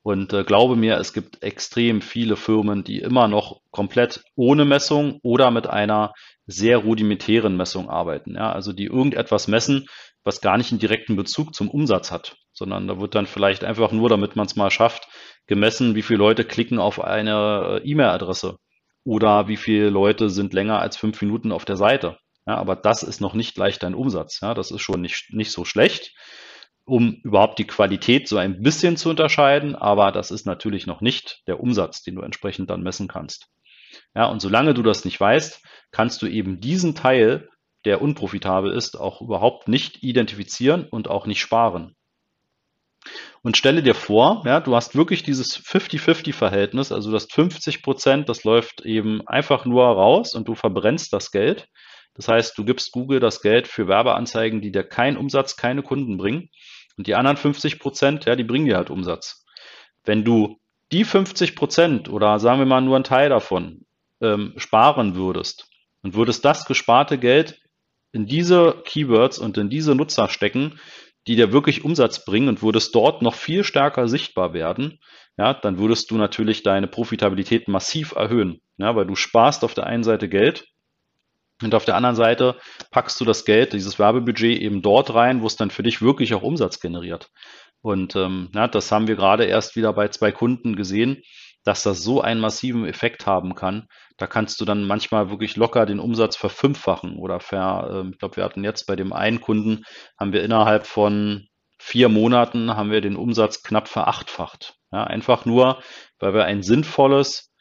Und 0.04 0.34
äh, 0.34 0.44
glaube 0.44 0.76
mir, 0.76 0.98
es 0.98 1.14
gibt 1.14 1.44
extrem 1.44 2.02
viele 2.02 2.36
Firmen, 2.36 2.84
die 2.84 3.00
immer 3.00 3.28
noch 3.28 3.62
komplett 3.72 4.24
ohne 4.36 4.66
Messung 4.66 5.20
oder 5.24 5.52
mit 5.52 5.68
einer 5.68 6.14
sehr 6.46 6.78
rudimentären 6.78 7.56
Messung 7.58 7.90
arbeiten. 7.90 8.36
Ja, 8.36 8.52
also 8.52 8.74
die 8.74 8.86
irgendetwas 8.86 9.48
messen, 9.48 9.88
was 10.24 10.42
gar 10.42 10.58
nicht 10.58 10.72
einen 10.72 10.80
direkten 10.80 11.16
Bezug 11.16 11.54
zum 11.54 11.70
Umsatz 11.70 12.12
hat, 12.12 12.38
sondern 12.54 12.88
da 12.88 13.00
wird 13.00 13.16
dann 13.16 13.28
vielleicht 13.28 13.64
einfach 13.64 13.92
nur, 13.92 14.10
damit 14.10 14.36
man 14.36 14.46
es 14.46 14.56
mal 14.56 14.72
schafft, 14.72 15.08
gemessen, 15.48 15.96
wie 15.96 16.02
viele 16.02 16.20
Leute 16.20 16.46
klicken 16.46 16.80
auf 16.80 17.02
eine 17.02 17.82
äh, 17.84 17.90
E-Mail-Adresse 17.90 18.58
oder 19.04 19.48
wie 19.48 19.58
viele 19.58 19.90
Leute 19.90 20.30
sind 20.30 20.54
länger 20.54 20.80
als 20.80 20.98
fünf 20.98 21.22
Minuten 21.22 21.52
auf 21.52 21.66
der 21.66 21.76
Seite. 21.76 22.18
Ja, 22.46 22.56
aber 22.56 22.76
das 22.76 23.04
ist 23.04 23.22
noch 23.22 23.34
nicht 23.34 23.58
leicht 23.58 23.84
ein 23.84 23.96
Umsatz. 23.96 24.40
Ja, 24.42 24.54
das 24.54 24.72
ist 24.72 24.82
schon 24.82 25.02
nicht, 25.02 25.34
nicht 25.34 25.52
so 25.52 25.66
schlecht, 25.66 26.14
um 26.86 27.22
überhaupt 27.24 27.60
die 27.60 27.68
Qualität 27.68 28.28
so 28.28 28.38
ein 28.38 28.62
bisschen 28.62 28.98
zu 28.98 29.10
unterscheiden. 29.10 29.76
Aber 29.76 30.12
das 30.12 30.32
ist 30.32 30.46
natürlich 30.46 30.88
noch 30.88 31.02
nicht 31.02 31.42
der 31.48 31.60
Umsatz, 31.60 32.04
den 32.04 32.16
du 32.16 32.22
entsprechend 32.22 32.70
dann 32.70 32.84
messen 32.84 33.08
kannst. 33.08 33.48
Ja, 34.16 34.26
und 34.26 34.42
solange 34.42 34.74
du 34.74 34.84
das 34.84 35.06
nicht 35.06 35.20
weißt, 35.20 35.62
kannst 35.92 36.22
du 36.22 36.28
eben 36.28 36.60
diesen 36.60 36.96
Teil, 36.96 37.50
der 37.86 38.02
unprofitabel 38.02 38.72
ist, 38.72 39.00
auch 39.00 39.22
überhaupt 39.22 39.68
nicht 39.68 40.04
identifizieren 40.04 40.88
und 40.88 41.10
auch 41.10 41.26
nicht 41.26 41.42
sparen. 41.42 41.96
Und 43.42 43.58
stelle 43.58 43.84
dir 43.84 43.96
vor, 43.96 44.44
ja, 44.46 44.62
du 44.62 44.76
hast 44.76 44.96
wirklich 44.96 45.24
dieses 45.24 45.58
50-50-Verhältnis, 45.58 46.92
also 46.92 47.10
du 47.10 47.16
hast 47.16 47.34
50 47.34 47.84
Prozent, 47.84 48.30
das 48.30 48.46
läuft 48.46 48.82
eben 48.82 49.28
einfach 49.28 49.66
nur 49.66 49.86
raus 49.86 50.36
und 50.36 50.48
du 50.48 50.56
verbrennst 50.56 51.12
das 51.12 51.32
Geld. 51.32 51.68
Das 52.14 52.28
heißt, 52.28 52.58
du 52.58 52.64
gibst 52.64 52.92
Google 52.92 53.20
das 53.20 53.42
Geld 53.42 53.68
für 53.68 53.88
Werbeanzeigen, 53.88 54.62
die 54.62 54.72
dir 54.72 54.84
keinen 54.84 55.18
Umsatz, 55.18 55.58
keine 55.58 55.84
Kunden 55.84 56.18
bringen. 56.18 56.50
Und 56.96 57.08
die 57.08 57.16
anderen 57.16 57.38
50 57.38 57.80
Prozent, 57.80 58.26
ja, 58.26 58.36
die 58.36 58.44
bringen 58.44 58.68
dir 58.68 58.78
halt 58.78 58.92
Umsatz. 58.92 59.44
Wenn 60.06 60.24
du 60.24 60.60
die 60.92 61.04
50 61.04 61.56
Prozent 61.56 62.08
oder 62.08 62.40
sagen 62.40 62.60
wir 62.60 62.66
mal 62.66 62.82
nur 62.82 62.96
einen 62.96 63.04
Teil 63.04 63.30
davon 63.30 63.84
ähm, 64.24 64.54
sparen 64.58 65.16
würdest 65.16 65.68
und 66.02 66.16
würdest 66.16 66.44
das 66.46 66.66
gesparte 66.66 67.18
Geld 67.18 67.60
in 68.12 68.26
diese 68.26 68.82
Keywords 68.86 69.40
und 69.40 69.58
in 69.58 69.70
diese 69.70 69.96
Nutzer 69.96 70.30
stecken, 70.30 70.80
die 71.28 71.36
dir 71.36 71.52
wirklich 71.54 71.84
Umsatz 71.84 72.26
bringen 72.26 72.50
und 72.50 72.62
würdest 72.62 72.94
dort 72.96 73.22
noch 73.22 73.36
viel 73.36 73.64
stärker 73.64 74.08
sichtbar 74.08 74.54
werden, 74.54 75.00
ja, 75.38 75.54
dann 75.54 75.80
würdest 75.80 76.12
du 76.12 76.16
natürlich 76.16 76.64
deine 76.64 76.88
Profitabilität 76.88 77.68
massiv 77.68 78.14
erhöhen, 78.14 78.62
ja, 78.78 78.96
weil 78.96 79.06
du 79.06 79.16
sparst 79.16 79.64
auf 79.64 79.74
der 79.74 79.88
einen 79.88 80.04
Seite 80.04 80.30
Geld 80.30 80.66
und 81.62 81.74
auf 81.76 81.86
der 81.86 81.96
anderen 81.96 82.16
Seite 82.16 82.56
packst 82.92 83.20
du 83.20 83.26
das 83.26 83.46
Geld, 83.46 83.74
dieses 83.74 83.98
Werbebudget 84.00 84.60
eben 84.62 84.82
dort 84.82 85.14
rein, 85.14 85.42
wo 85.42 85.48
es 85.48 85.56
dann 85.56 85.72
für 85.72 85.84
dich 85.84 86.02
wirklich 86.02 86.34
auch 86.34 86.44
Umsatz 86.44 86.80
generiert. 86.80 87.30
Und 87.82 88.16
ähm, 88.16 88.50
ja, 88.54 88.68
das 88.68 88.92
haben 88.92 89.08
wir 89.08 89.16
gerade 89.16 89.46
erst 89.46 89.76
wieder 89.76 89.94
bei 89.94 90.08
zwei 90.10 90.32
Kunden 90.32 90.76
gesehen, 90.76 91.22
dass 91.64 91.84
das 91.84 92.04
so 92.04 92.22
einen 92.22 92.42
massiven 92.42 92.86
Effekt 92.86 93.26
haben 93.26 93.56
kann. 93.56 93.88
Da 94.18 94.28
kannst 94.28 94.62
du 94.62 94.66
dann 94.66 94.86
manchmal 94.86 95.30
wirklich 95.30 95.56
locker 95.56 95.86
den 95.86 96.00
Umsatz 96.00 96.36
verfünffachen 96.36 97.18
oder 97.18 97.40
ver, 97.40 98.04
äh, 98.06 98.10
ich 98.10 98.20
glaube, 98.20 98.38
wir 98.38 98.44
hatten 98.44 98.64
jetzt 98.64 98.86
bei 98.86 98.96
dem 98.96 99.14
einen 99.14 99.42
Kunden, 99.42 99.84
haben 100.20 100.34
wir 100.34 100.44
innerhalb 100.44 100.86
von 100.86 101.48
vier 101.84 102.08
Monaten 102.08 102.76
haben 102.76 102.92
wir 102.92 103.02
den 103.02 103.18
Umsatz 103.18 103.62
knapp 103.62 103.90
verachtfacht. 103.90 104.76
Ja, 104.92 105.04
einfach 105.04 105.46
nur, 105.46 105.82
weil 106.20 106.34
wir 106.34 106.46
ein 106.46 106.64
sinnvolles 106.64 107.52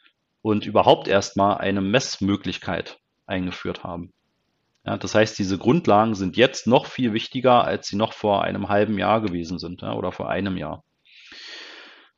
und 0.41 0.65
überhaupt 0.65 1.07
erstmal 1.07 1.57
eine 1.57 1.81
Messmöglichkeit 1.81 2.97
eingeführt 3.25 3.83
haben. 3.83 4.13
Ja, 4.85 4.97
das 4.97 5.15
heißt, 5.15 5.37
diese 5.39 5.57
Grundlagen 5.57 6.15
sind 6.15 6.37
jetzt 6.37 6.67
noch 6.67 6.85
viel 6.85 7.13
wichtiger, 7.13 7.65
als 7.65 7.87
sie 7.87 7.95
noch 7.95 8.13
vor 8.13 8.43
einem 8.43 8.69
halben 8.69 8.97
Jahr 8.97 9.21
gewesen 9.21 9.59
sind 9.59 9.81
ja, 9.81 9.93
oder 9.93 10.11
vor 10.11 10.29
einem 10.29 10.57
Jahr. 10.57 10.83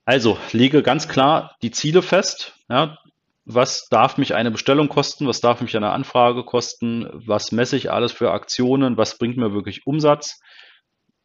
Also 0.04 0.38
lege 0.52 0.84
ganz 0.84 1.08
klar 1.08 1.56
die 1.64 1.72
Ziele 1.72 2.02
fest. 2.04 2.56
Ja, 2.70 2.98
was 3.46 3.88
darf 3.90 4.18
mich 4.18 4.34
eine 4.34 4.52
Bestellung 4.52 4.90
kosten? 4.90 5.28
Was 5.28 5.40
darf 5.40 5.62
mich 5.62 5.76
eine 5.78 5.92
Anfrage 5.92 6.44
kosten? 6.44 7.08
Was 7.14 7.52
messe 7.52 7.78
ich 7.78 7.92
alles 7.92 8.12
für 8.12 8.32
Aktionen? 8.32 8.98
Was 8.98 9.18
bringt 9.18 9.38
mir 9.38 9.54
wirklich 9.54 9.86
Umsatz? 9.86 10.40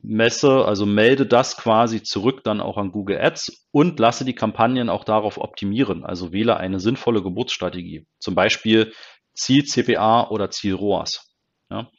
Messe, 0.03 0.65
also 0.65 0.87
melde 0.87 1.27
das 1.27 1.57
quasi 1.57 2.03
zurück 2.03 2.43
dann 2.45 2.61
auch 2.61 2.79
an 2.79 2.93
Google 2.93 3.21
Ads 3.21 3.69
und 3.71 3.99
lasse 3.99 4.25
die 4.25 4.35
Kampagnen 4.35 4.89
auch 4.89 5.05
darauf 5.05 5.39
optimieren. 5.39 6.05
Also 6.05 6.33
wähle 6.33 6.57
eine 6.57 6.81
sinnvolle 6.81 7.23
Geburtsstrategie. 7.23 8.07
Zum 8.19 8.35
Beispiel 8.35 8.93
Ziel 9.35 9.65
CPA 9.65 10.29
oder 10.29 10.51
Ziel 10.51 10.75
ROAS. 10.75 11.31
Ja. 11.71 11.91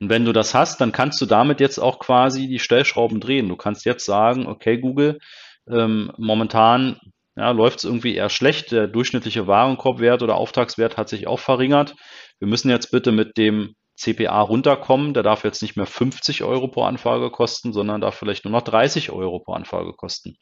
Und 0.00 0.08
wenn 0.08 0.24
du 0.24 0.32
das 0.32 0.54
hast, 0.54 0.80
dann 0.80 0.92
kannst 0.92 1.20
du 1.20 1.26
damit 1.26 1.60
jetzt 1.60 1.78
auch 1.78 1.98
quasi 1.98 2.48
die 2.48 2.58
Stellschrauben 2.58 3.20
drehen. 3.20 3.48
Du 3.48 3.56
kannst 3.56 3.84
jetzt 3.84 4.04
sagen, 4.04 4.46
okay, 4.46 4.78
Google, 4.78 5.18
ähm, 5.68 6.12
momentan 6.16 6.98
ja, 7.36 7.50
läuft 7.50 7.78
es 7.78 7.84
irgendwie 7.84 8.14
eher 8.14 8.28
schlecht. 8.28 8.72
Der 8.72 8.86
durchschnittliche 8.86 9.46
Warenkorbwert 9.46 10.22
oder 10.22 10.36
Auftragswert 10.36 10.96
hat 10.96 11.08
sich 11.08 11.26
auch 11.26 11.40
verringert. 11.40 11.94
Wir 12.38 12.48
müssen 12.48 12.70
jetzt 12.70 12.90
bitte 12.90 13.12
mit 13.12 13.36
dem 13.36 13.74
CPA 13.96 14.40
runterkommen. 14.40 15.14
Der 15.14 15.22
darf 15.22 15.44
jetzt 15.44 15.62
nicht 15.62 15.76
mehr 15.76 15.86
50 15.86 16.44
Euro 16.44 16.68
pro 16.68 16.84
Anfrage 16.84 17.30
kosten, 17.30 17.72
sondern 17.72 18.00
darf 18.00 18.14
vielleicht 18.14 18.44
nur 18.44 18.52
noch 18.52 18.62
30 18.62 19.10
Euro 19.10 19.40
pro 19.40 19.52
Anfrage 19.52 19.92
kosten. 19.92 20.36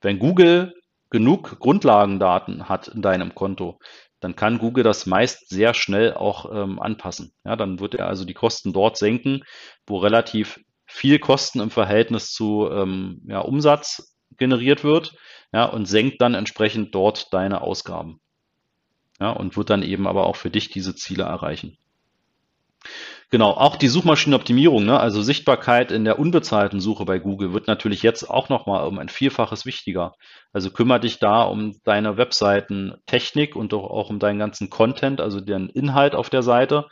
Wenn 0.00 0.18
Google 0.18 0.74
genug 1.10 1.58
Grundlagendaten 1.58 2.68
hat 2.68 2.88
in 2.88 3.02
deinem 3.02 3.34
Konto, 3.34 3.78
dann 4.20 4.36
kann 4.36 4.58
Google 4.58 4.84
das 4.84 5.06
meist 5.06 5.48
sehr 5.48 5.74
schnell 5.74 6.12
auch 6.14 6.52
ähm, 6.52 6.80
anpassen. 6.80 7.32
Ja, 7.44 7.56
dann 7.56 7.80
wird 7.80 7.94
er 7.94 8.08
also 8.08 8.24
die 8.24 8.34
Kosten 8.34 8.72
dort 8.72 8.96
senken, 8.96 9.42
wo 9.86 9.98
relativ 9.98 10.58
viel 10.86 11.18
Kosten 11.18 11.60
im 11.60 11.70
Verhältnis 11.70 12.32
zu 12.32 12.68
ähm, 12.70 13.22
ja, 13.28 13.40
Umsatz 13.40 14.16
generiert 14.36 14.84
wird, 14.84 15.14
ja, 15.52 15.64
und 15.64 15.86
senkt 15.86 16.20
dann 16.20 16.34
entsprechend 16.34 16.94
dort 16.94 17.32
deine 17.32 17.60
Ausgaben. 17.60 18.20
Ja, 19.20 19.30
und 19.30 19.56
wird 19.56 19.70
dann 19.70 19.82
eben 19.82 20.06
aber 20.06 20.26
auch 20.26 20.36
für 20.36 20.50
dich 20.50 20.70
diese 20.70 20.94
Ziele 20.94 21.24
erreichen. 21.24 21.76
Genau, 23.30 23.50
auch 23.50 23.76
die 23.76 23.88
Suchmaschinenoptimierung, 23.88 24.86
ne, 24.86 24.98
also 24.98 25.20
Sichtbarkeit 25.20 25.92
in 25.92 26.04
der 26.04 26.18
unbezahlten 26.18 26.80
Suche 26.80 27.04
bei 27.04 27.18
Google 27.18 27.52
wird 27.52 27.66
natürlich 27.66 28.02
jetzt 28.02 28.30
auch 28.30 28.48
nochmal 28.48 28.86
um 28.86 28.98
ein 28.98 29.10
Vielfaches 29.10 29.66
wichtiger. 29.66 30.14
Also 30.52 30.70
kümmere 30.70 31.00
dich 31.00 31.18
da 31.18 31.42
um 31.42 31.76
deine 31.84 32.16
Webseiten-Technik 32.16 33.54
und 33.54 33.74
auch, 33.74 33.90
auch 33.90 34.08
um 34.08 34.18
deinen 34.18 34.38
ganzen 34.38 34.70
Content, 34.70 35.20
also 35.20 35.40
den 35.40 35.68
Inhalt 35.68 36.14
auf 36.14 36.30
der 36.30 36.42
Seite, 36.42 36.86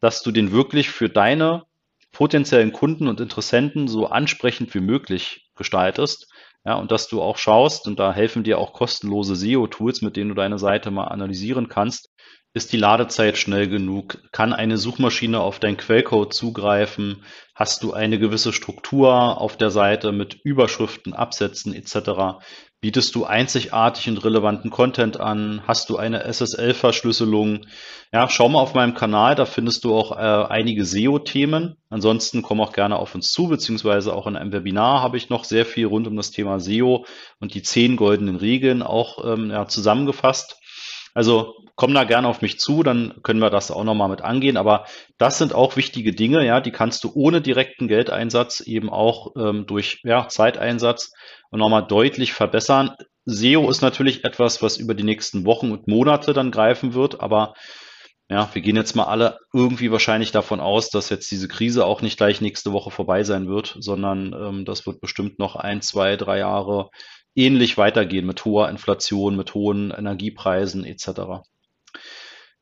dass 0.00 0.22
du 0.22 0.30
den 0.30 0.52
wirklich 0.52 0.90
für 0.90 1.08
deine 1.08 1.64
potenziellen 2.12 2.72
Kunden 2.72 3.08
und 3.08 3.20
Interessenten 3.20 3.88
so 3.88 4.06
ansprechend 4.06 4.74
wie 4.74 4.80
möglich 4.80 5.50
gestaltest. 5.56 6.31
Ja, 6.64 6.74
und 6.74 6.92
dass 6.92 7.08
du 7.08 7.20
auch 7.20 7.38
schaust, 7.38 7.86
und 7.88 7.98
da 7.98 8.12
helfen 8.12 8.44
dir 8.44 8.58
auch 8.58 8.72
kostenlose 8.72 9.34
SEO-Tools, 9.34 10.00
mit 10.02 10.16
denen 10.16 10.28
du 10.30 10.34
deine 10.36 10.58
Seite 10.58 10.90
mal 10.92 11.08
analysieren 11.08 11.68
kannst, 11.68 12.10
ist 12.54 12.72
die 12.72 12.76
Ladezeit 12.76 13.38
schnell 13.38 13.68
genug? 13.68 14.18
Kann 14.30 14.52
eine 14.52 14.76
Suchmaschine 14.76 15.40
auf 15.40 15.58
deinen 15.58 15.78
Quellcode 15.78 16.34
zugreifen? 16.34 17.24
Hast 17.54 17.82
du 17.82 17.94
eine 17.94 18.18
gewisse 18.18 18.52
Struktur 18.52 19.40
auf 19.40 19.56
der 19.56 19.70
Seite 19.70 20.12
mit 20.12 20.34
Überschriften, 20.44 21.14
Absätzen 21.14 21.74
etc.? 21.74 22.44
Bietest 22.82 23.14
du 23.14 23.24
einzigartig 23.24 24.08
und 24.08 24.24
relevanten 24.24 24.68
Content 24.68 25.20
an? 25.20 25.62
Hast 25.68 25.88
du 25.88 25.98
eine 25.98 26.24
SSL-Verschlüsselung? 26.24 27.64
Ja, 28.12 28.28
schau 28.28 28.48
mal 28.48 28.58
auf 28.58 28.74
meinem 28.74 28.94
Kanal, 28.94 29.36
da 29.36 29.44
findest 29.44 29.84
du 29.84 29.94
auch 29.94 30.10
äh, 30.10 30.48
einige 30.50 30.84
SEO-Themen. 30.84 31.76
Ansonsten 31.90 32.42
komm 32.42 32.60
auch 32.60 32.72
gerne 32.72 32.96
auf 32.96 33.14
uns 33.14 33.30
zu, 33.30 33.46
beziehungsweise 33.46 34.12
auch 34.12 34.26
in 34.26 34.34
einem 34.34 34.52
Webinar 34.52 35.00
habe 35.00 35.16
ich 35.16 35.30
noch 35.30 35.44
sehr 35.44 35.64
viel 35.64 35.86
rund 35.86 36.08
um 36.08 36.16
das 36.16 36.32
Thema 36.32 36.58
SEO 36.58 37.06
und 37.38 37.54
die 37.54 37.62
zehn 37.62 37.94
goldenen 37.94 38.34
Regeln 38.34 38.82
auch 38.82 39.24
ähm, 39.24 39.52
ja, 39.52 39.68
zusammengefasst. 39.68 40.60
Also 41.14 41.54
komm 41.76 41.94
da 41.94 42.04
gerne 42.04 42.28
auf 42.28 42.42
mich 42.42 42.58
zu, 42.58 42.82
dann 42.82 43.14
können 43.22 43.40
wir 43.40 43.50
das 43.50 43.70
auch 43.70 43.84
nochmal 43.84 44.08
mit 44.08 44.22
angehen. 44.22 44.56
Aber 44.56 44.86
das 45.18 45.38
sind 45.38 45.54
auch 45.54 45.76
wichtige 45.76 46.12
Dinge, 46.12 46.44
ja, 46.44 46.60
die 46.60 46.70
kannst 46.70 47.04
du 47.04 47.12
ohne 47.14 47.40
direkten 47.40 47.88
Geldeinsatz 47.88 48.60
eben 48.60 48.90
auch 48.90 49.32
ähm, 49.36 49.66
durch 49.66 50.00
ja, 50.04 50.28
Zeiteinsatz 50.28 51.12
nochmal 51.50 51.86
deutlich 51.86 52.32
verbessern. 52.32 52.96
SEO 53.24 53.70
ist 53.70 53.82
natürlich 53.82 54.24
etwas, 54.24 54.62
was 54.62 54.78
über 54.78 54.94
die 54.94 55.04
nächsten 55.04 55.44
Wochen 55.44 55.70
und 55.70 55.86
Monate 55.86 56.32
dann 56.32 56.50
greifen 56.50 56.94
wird, 56.94 57.20
aber 57.20 57.54
ja, 58.28 58.48
wir 58.52 58.62
gehen 58.62 58.76
jetzt 58.76 58.96
mal 58.96 59.04
alle 59.04 59.38
irgendwie 59.52 59.92
wahrscheinlich 59.92 60.32
davon 60.32 60.58
aus, 60.60 60.88
dass 60.88 61.10
jetzt 61.10 61.30
diese 61.30 61.48
Krise 61.48 61.84
auch 61.84 62.00
nicht 62.00 62.16
gleich 62.16 62.40
nächste 62.40 62.72
Woche 62.72 62.90
vorbei 62.90 63.24
sein 63.24 63.46
wird, 63.46 63.76
sondern 63.78 64.32
ähm, 64.32 64.64
das 64.64 64.86
wird 64.86 65.00
bestimmt 65.00 65.38
noch 65.38 65.54
ein, 65.54 65.82
zwei, 65.82 66.16
drei 66.16 66.38
Jahre 66.38 66.88
ähnlich 67.34 67.78
weitergehen 67.78 68.26
mit 68.26 68.44
hoher 68.44 68.68
Inflation, 68.68 69.36
mit 69.36 69.54
hohen 69.54 69.90
Energiepreisen 69.90 70.84
etc. 70.84 71.42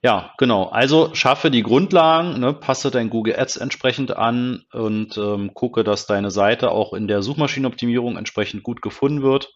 Ja, 0.02 0.33
genau. 0.38 0.64
Also 0.64 1.14
schaffe 1.14 1.50
die 1.50 1.62
Grundlagen, 1.62 2.40
ne, 2.40 2.54
passe 2.54 2.90
dein 2.90 3.11
Google 3.11 3.38
Ads 3.38 3.59
entsprechend 3.59 4.16
an 4.16 4.64
und 4.72 5.18
ähm, 5.18 5.52
gucke, 5.52 5.85
dass 5.85 6.06
deine 6.06 6.30
Seite 6.30 6.70
auch 6.70 6.94
in 6.94 7.06
der 7.06 7.22
Suchmaschinenoptimierung 7.22 8.16
entsprechend 8.16 8.62
gut 8.62 8.80
gefunden 8.80 9.22
wird. 9.22 9.52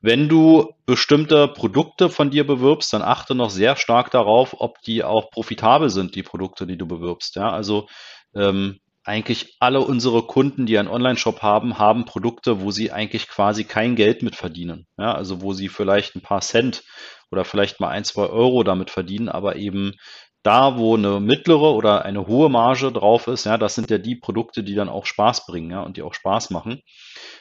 Wenn 0.00 0.28
du 0.28 0.72
bestimmte 0.86 1.48
Produkte 1.48 2.08
von 2.08 2.30
dir 2.30 2.46
bewirbst, 2.46 2.92
dann 2.92 3.02
achte 3.02 3.34
noch 3.34 3.50
sehr 3.50 3.76
stark 3.76 4.10
darauf, 4.10 4.54
ob 4.58 4.80
die 4.82 5.04
auch 5.04 5.30
profitabel 5.30 5.90
sind, 5.90 6.14
die 6.14 6.22
Produkte, 6.22 6.66
die 6.66 6.78
du 6.78 6.86
bewirbst. 6.86 7.36
Ja, 7.36 7.50
also 7.50 7.88
ähm, 8.34 8.78
eigentlich 9.04 9.56
alle 9.60 9.80
unsere 9.80 10.22
Kunden, 10.22 10.66
die 10.66 10.78
einen 10.78 10.88
Online-Shop 10.88 11.42
haben, 11.42 11.78
haben 11.78 12.04
Produkte, 12.04 12.60
wo 12.60 12.70
sie 12.70 12.92
eigentlich 12.92 13.28
quasi 13.28 13.64
kein 13.64 13.96
Geld 13.96 14.22
mit 14.22 14.36
verdienen. 14.36 14.86
Ja, 14.98 15.14
also 15.14 15.40
wo 15.40 15.52
sie 15.52 15.68
vielleicht 15.68 16.14
ein 16.14 16.20
paar 16.20 16.40
Cent 16.40 16.84
oder 17.30 17.44
vielleicht 17.44 17.80
mal 17.80 17.88
ein, 17.88 18.04
zwei 18.04 18.26
Euro 18.26 18.64
damit 18.64 18.90
verdienen, 18.90 19.28
aber 19.28 19.56
eben 19.56 19.94
da, 20.42 20.78
wo 20.78 20.96
eine 20.96 21.20
mittlere 21.20 21.74
oder 21.74 22.04
eine 22.04 22.26
hohe 22.26 22.48
Marge 22.48 22.92
drauf 22.92 23.26
ist, 23.26 23.44
ja, 23.44 23.58
das 23.58 23.74
sind 23.74 23.90
ja 23.90 23.98
die 23.98 24.16
Produkte, 24.16 24.62
die 24.62 24.74
dann 24.74 24.88
auch 24.88 25.06
Spaß 25.06 25.46
bringen, 25.46 25.70
ja, 25.70 25.82
und 25.82 25.96
die 25.96 26.02
auch 26.02 26.14
Spaß 26.14 26.50
machen. 26.50 26.80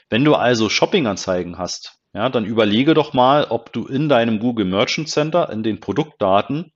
Wenn 0.09 0.25
du 0.25 0.35
also 0.35 0.69
Shopping-Anzeigen 0.69 1.57
hast, 1.57 1.99
ja, 2.13 2.29
dann 2.29 2.45
überlege 2.45 2.93
doch 2.93 3.13
mal, 3.13 3.45
ob 3.45 3.71
du 3.73 3.85
in 3.85 4.09
deinem 4.09 4.39
Google 4.39 4.65
Merchant 4.65 5.09
Center 5.09 5.49
in 5.51 5.63
den 5.63 5.79
Produktdaten 5.79 6.71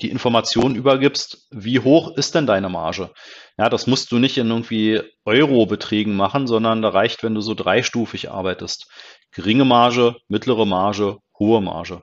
die 0.00 0.10
Informationen 0.10 0.76
übergibst, 0.76 1.48
wie 1.50 1.80
hoch 1.80 2.16
ist 2.16 2.34
denn 2.34 2.46
deine 2.46 2.68
Marge? 2.68 3.10
Ja, 3.56 3.68
das 3.68 3.86
musst 3.86 4.10
du 4.10 4.18
nicht 4.18 4.36
in 4.38 4.50
irgendwie 4.50 5.00
Euro-Beträgen 5.24 6.16
machen, 6.16 6.46
sondern 6.48 6.82
da 6.82 6.88
reicht, 6.88 7.22
wenn 7.22 7.34
du 7.34 7.40
so 7.40 7.54
dreistufig 7.54 8.30
arbeitest. 8.30 8.90
Geringe 9.30 9.64
Marge, 9.64 10.16
mittlere 10.26 10.66
Marge, 10.66 11.18
hohe 11.38 11.60
Marge. 11.60 12.02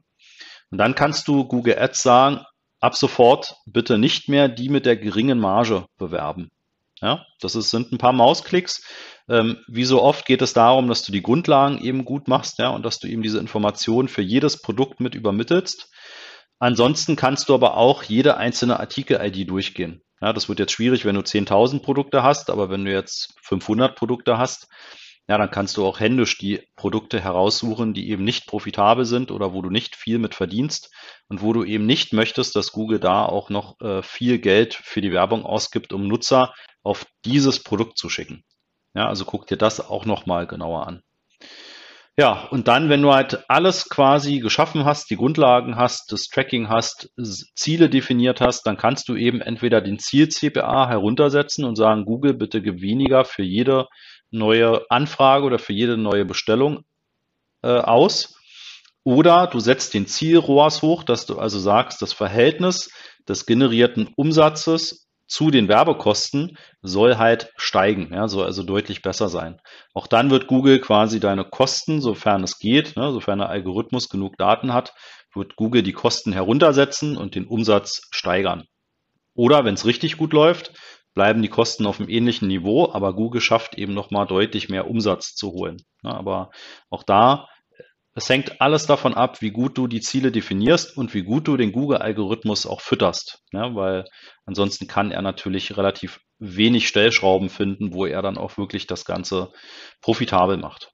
Und 0.72 0.78
dann 0.78 0.96
kannst 0.96 1.28
du 1.28 1.46
Google 1.46 1.78
Ads 1.78 2.02
sagen, 2.02 2.46
ab 2.80 2.96
sofort 2.96 3.58
bitte 3.66 3.98
nicht 3.98 4.30
mehr 4.30 4.48
die 4.48 4.70
mit 4.70 4.86
der 4.86 4.96
geringen 4.96 5.40
Marge 5.40 5.86
bewerben. 5.98 6.52
Ja, 7.02 7.26
das 7.42 7.56
ist, 7.56 7.72
sind 7.72 7.92
ein 7.92 7.98
paar 7.98 8.14
Mausklicks. 8.14 8.84
Ähm, 9.28 9.58
wie 9.68 9.86
so 9.86 10.02
oft 10.02 10.26
geht 10.26 10.42
es 10.42 10.54
darum, 10.54 10.88
dass 10.88 11.04
du 11.04 11.12
die 11.12 11.24
Grundlagen 11.24 11.80
eben 11.80 12.06
gut 12.06 12.28
machst, 12.28 12.60
ja, 12.60 12.70
und 12.70 12.86
dass 12.86 13.00
du 13.00 13.08
eben 13.08 13.24
diese 13.24 13.40
Informationen 13.40 14.08
für 14.08 14.22
jedes 14.22 14.62
Produkt 14.62 15.00
mit 15.00 15.16
übermittelst. 15.16 15.90
Ansonsten 16.60 17.16
kannst 17.16 17.50
du 17.50 17.56
aber 17.56 17.76
auch 17.76 18.04
jede 18.04 18.38
einzelne 18.38 18.80
Artikel-ID 18.80 19.50
durchgehen. 19.50 20.04
Ja, 20.22 20.34
das 20.34 20.48
wird 20.50 20.60
jetzt 20.60 20.72
schwierig, 20.72 21.04
wenn 21.06 21.16
du 21.16 21.22
10.000 21.22 21.82
Produkte 21.82 22.24
hast, 22.24 22.50
aber 22.50 22.70
wenn 22.70 22.86
du 22.86 22.92
jetzt 22.92 23.34
500 23.42 23.96
Produkte 23.96 24.38
hast, 24.38 24.68
ja, 25.28 25.38
dann 25.38 25.50
kannst 25.50 25.78
du 25.78 25.86
auch 25.86 26.00
händisch 26.00 26.38
die 26.38 26.68
Produkte 26.76 27.20
heraussuchen, 27.20 27.94
die 27.94 28.10
eben 28.10 28.24
nicht 28.24 28.48
profitabel 28.48 29.06
sind 29.06 29.32
oder 29.32 29.54
wo 29.54 29.62
du 29.62 29.70
nicht 29.70 29.96
viel 29.96 30.20
mit 30.20 30.36
verdienst 30.36 30.94
und 31.28 31.42
wo 31.42 31.54
du 31.54 31.64
eben 31.64 31.86
nicht 31.86 32.14
möchtest, 32.14 32.56
dass 32.56 32.72
Google 32.72 33.00
da 33.00 33.26
auch 33.26 33.50
noch 33.50 33.80
äh, 33.82 34.04
viel 34.04 34.40
Geld 34.40 34.74
für 34.74 35.02
die 35.02 35.12
Werbung 35.12 35.46
ausgibt, 35.46 35.94
um 35.94 36.08
Nutzer 36.08 36.54
auf 36.84 37.06
dieses 37.26 37.64
Produkt 37.64 37.98
zu 37.98 38.10
schicken. 38.10 38.44
Ja, 38.94 39.08
also 39.08 39.26
guck 39.26 39.48
dir 39.48 39.58
das 39.58 39.80
auch 39.80 40.06
nochmal 40.06 40.48
genauer 40.48 40.86
an. 40.86 41.02
Ja, 42.18 42.48
und 42.52 42.68
dann, 42.68 42.90
wenn 42.90 43.02
du 43.02 43.14
halt 43.14 43.46
alles 43.50 43.88
quasi 43.88 44.40
geschaffen 44.40 44.84
hast, 44.84 45.10
die 45.10 45.16
Grundlagen 45.16 45.78
hast, 45.78 46.12
das 46.12 46.28
Tracking 46.28 46.68
hast, 46.68 47.10
Ziele 47.56 47.90
definiert 47.90 48.42
hast, 48.42 48.64
dann 48.68 48.76
kannst 48.78 49.08
du 49.08 49.16
eben 49.16 49.40
entweder 49.40 49.80
den 49.80 49.98
Ziel-CPA 49.98 50.90
heruntersetzen 50.90 51.64
und 51.64 51.78
sagen, 51.78 52.04
Google, 52.04 52.34
bitte 52.34 52.62
gib 52.62 52.82
weniger 52.82 53.24
für 53.24 53.44
jede 53.44 53.88
neue 54.30 54.86
Anfrage 54.90 55.46
oder 55.46 55.58
für 55.58 55.74
jede 55.74 55.98
neue 55.98 56.26
Bestellung 56.26 56.84
äh, 57.64 57.70
aus. 57.70 58.36
Oder 59.04 59.48
du 59.48 59.60
setzt 59.60 59.94
den 59.94 60.06
Ziel-ROAS 60.06 60.82
hoch, 60.82 61.04
dass 61.04 61.26
du 61.26 61.40
also 61.40 61.60
sagst, 61.60 62.02
das 62.02 62.14
Verhältnis 62.14 62.92
des 63.28 63.46
generierten 63.46 64.10
Umsatzes 64.16 65.08
zu 65.32 65.50
den 65.50 65.70
Werbekosten 65.70 66.58
soll 66.82 67.16
halt 67.18 67.54
steigen, 67.56 68.14
ja, 68.14 68.28
soll 68.28 68.46
also 68.46 68.64
deutlich 68.64 69.02
besser 69.02 69.30
sein. 69.30 69.62
Auch 69.94 70.08
dann 70.08 70.30
wird 70.30 70.48
Google 70.48 70.82
quasi 70.82 71.22
deine 71.22 71.46
Kosten, 71.46 72.02
sofern 72.02 72.44
es 72.44 72.60
geht, 72.60 72.98
ne, 72.98 73.14
sofern 73.14 73.40
der 73.40 73.48
Algorithmus 73.48 74.10
genug 74.10 74.38
Daten 74.38 74.74
hat, 74.74 74.94
wird 75.34 75.56
Google 75.56 75.84
die 75.84 75.94
Kosten 75.94 76.34
heruntersetzen 76.34 77.16
und 77.16 77.34
den 77.36 77.48
Umsatz 77.48 78.10
steigern. 78.12 78.66
Oder 79.34 79.64
wenn 79.64 79.76
es 79.76 79.86
richtig 79.86 80.18
gut 80.18 80.34
läuft, 80.34 80.74
bleiben 81.14 81.42
die 81.42 81.48
Kosten 81.48 81.86
auf 81.86 82.02
einem 82.02 82.10
ähnlichen 82.10 82.50
Niveau, 82.50 82.92
aber 82.92 83.16
Google 83.16 83.40
schafft 83.40 83.78
eben 83.78 83.94
nochmal 83.94 84.28
deutlich 84.28 84.68
mehr 84.68 84.90
Umsatz 84.90 85.34
zu 85.34 85.54
holen. 85.54 85.78
Ja, 86.04 86.12
aber 86.12 86.52
auch 86.90 87.04
da 87.04 87.48
es 88.14 88.28
hängt 88.30 88.60
alles 88.60 88.86
davon 88.86 89.14
ab, 89.14 89.42
wie 89.42 89.52
gut 89.52 89.78
du 89.78 89.88
die 89.88 90.02
Ziele 90.02 90.32
definierst 90.32 90.98
und 90.98 91.14
wie 91.14 91.24
gut 91.24 91.48
du 91.48 91.56
den 91.56 91.72
Google-Algorithmus 91.72 92.66
auch 92.66 92.82
fütterst. 92.82 93.40
Ja, 93.54 93.74
weil 93.74 94.06
ansonsten 94.46 94.88
kann 94.88 95.12
er 95.12 95.22
natürlich 95.22 95.78
relativ 95.78 96.20
wenig 96.38 96.88
Stellschrauben 96.88 97.50
finden, 97.50 97.94
wo 97.94 98.06
er 98.06 98.22
dann 98.22 98.38
auch 98.38 98.58
wirklich 98.58 98.86
das 98.88 99.06
Ganze 99.06 99.52
profitabel 100.02 100.58
macht. 100.58 100.92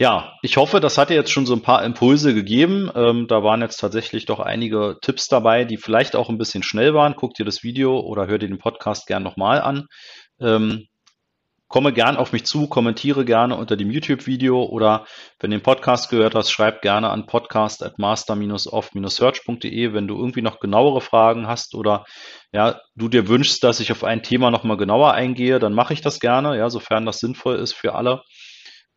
Ja, 0.00 0.36
ich 0.42 0.56
hoffe, 0.56 0.78
das 0.78 0.96
hat 0.96 1.10
dir 1.10 1.14
jetzt 1.14 1.32
schon 1.32 1.46
so 1.46 1.54
ein 1.54 1.62
paar 1.62 1.84
Impulse 1.84 2.32
gegeben. 2.32 2.88
Ähm, 2.94 3.26
da 3.26 3.42
waren 3.42 3.60
jetzt 3.60 3.78
tatsächlich 3.78 4.26
doch 4.26 4.38
einige 4.38 4.98
Tipps 5.02 5.26
dabei, 5.26 5.64
die 5.64 5.76
vielleicht 5.76 6.14
auch 6.14 6.28
ein 6.28 6.38
bisschen 6.38 6.62
schnell 6.62 6.94
waren. 6.94 7.16
Guck 7.16 7.34
dir 7.34 7.44
das 7.44 7.64
Video 7.64 7.98
oder 7.98 8.28
hör 8.28 8.38
dir 8.38 8.46
den 8.46 8.58
Podcast 8.58 9.08
gern 9.08 9.24
nochmal 9.24 9.60
an. 9.60 9.88
Ähm, 10.40 10.86
komme 11.68 11.92
gern 11.92 12.16
auf 12.16 12.32
mich 12.32 12.44
zu, 12.46 12.66
kommentiere 12.66 13.24
gerne 13.24 13.56
unter 13.56 13.76
dem 13.76 13.90
YouTube-Video 13.90 14.64
oder 14.64 15.06
wenn 15.38 15.50
du 15.50 15.58
den 15.58 15.62
Podcast 15.62 16.10
gehört 16.10 16.34
hast, 16.34 16.50
schreib 16.50 16.82
gerne 16.82 17.10
an 17.10 17.26
podcast 17.26 17.82
at 17.82 17.98
master-off-search.de, 17.98 19.92
wenn 19.92 20.08
du 20.08 20.16
irgendwie 20.16 20.42
noch 20.42 20.60
genauere 20.60 21.02
Fragen 21.02 21.46
hast 21.46 21.74
oder 21.74 22.04
ja, 22.52 22.80
du 22.96 23.08
dir 23.08 23.28
wünschst, 23.28 23.62
dass 23.62 23.80
ich 23.80 23.92
auf 23.92 24.02
ein 24.02 24.22
Thema 24.22 24.50
nochmal 24.50 24.78
genauer 24.78 25.12
eingehe, 25.12 25.58
dann 25.58 25.74
mache 25.74 25.92
ich 25.92 26.00
das 26.00 26.20
gerne, 26.20 26.56
ja, 26.56 26.70
sofern 26.70 27.04
das 27.04 27.18
sinnvoll 27.18 27.56
ist 27.56 27.74
für 27.74 27.94
alle. 27.94 28.22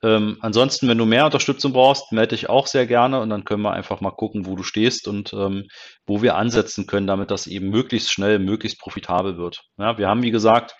Ähm, 0.03 0.37
ansonsten, 0.41 0.87
wenn 0.87 0.97
du 0.97 1.05
mehr 1.05 1.25
Unterstützung 1.25 1.73
brauchst, 1.73 2.11
melde 2.11 2.35
dich 2.35 2.49
auch 2.49 2.65
sehr 2.65 2.87
gerne 2.87 3.19
und 3.19 3.29
dann 3.29 3.43
können 3.43 3.61
wir 3.61 3.73
einfach 3.73 4.01
mal 4.01 4.11
gucken, 4.11 4.47
wo 4.47 4.55
du 4.55 4.63
stehst 4.63 5.07
und 5.07 5.31
ähm, 5.33 5.67
wo 6.07 6.23
wir 6.23 6.35
ansetzen 6.37 6.87
können, 6.87 7.05
damit 7.05 7.29
das 7.29 7.45
eben 7.45 7.69
möglichst 7.69 8.11
schnell, 8.11 8.39
möglichst 8.39 8.79
profitabel 8.79 9.37
wird. 9.37 9.61
Ja, 9.77 9.99
wir 9.99 10.07
haben, 10.07 10.23
wie 10.23 10.31
gesagt, 10.31 10.75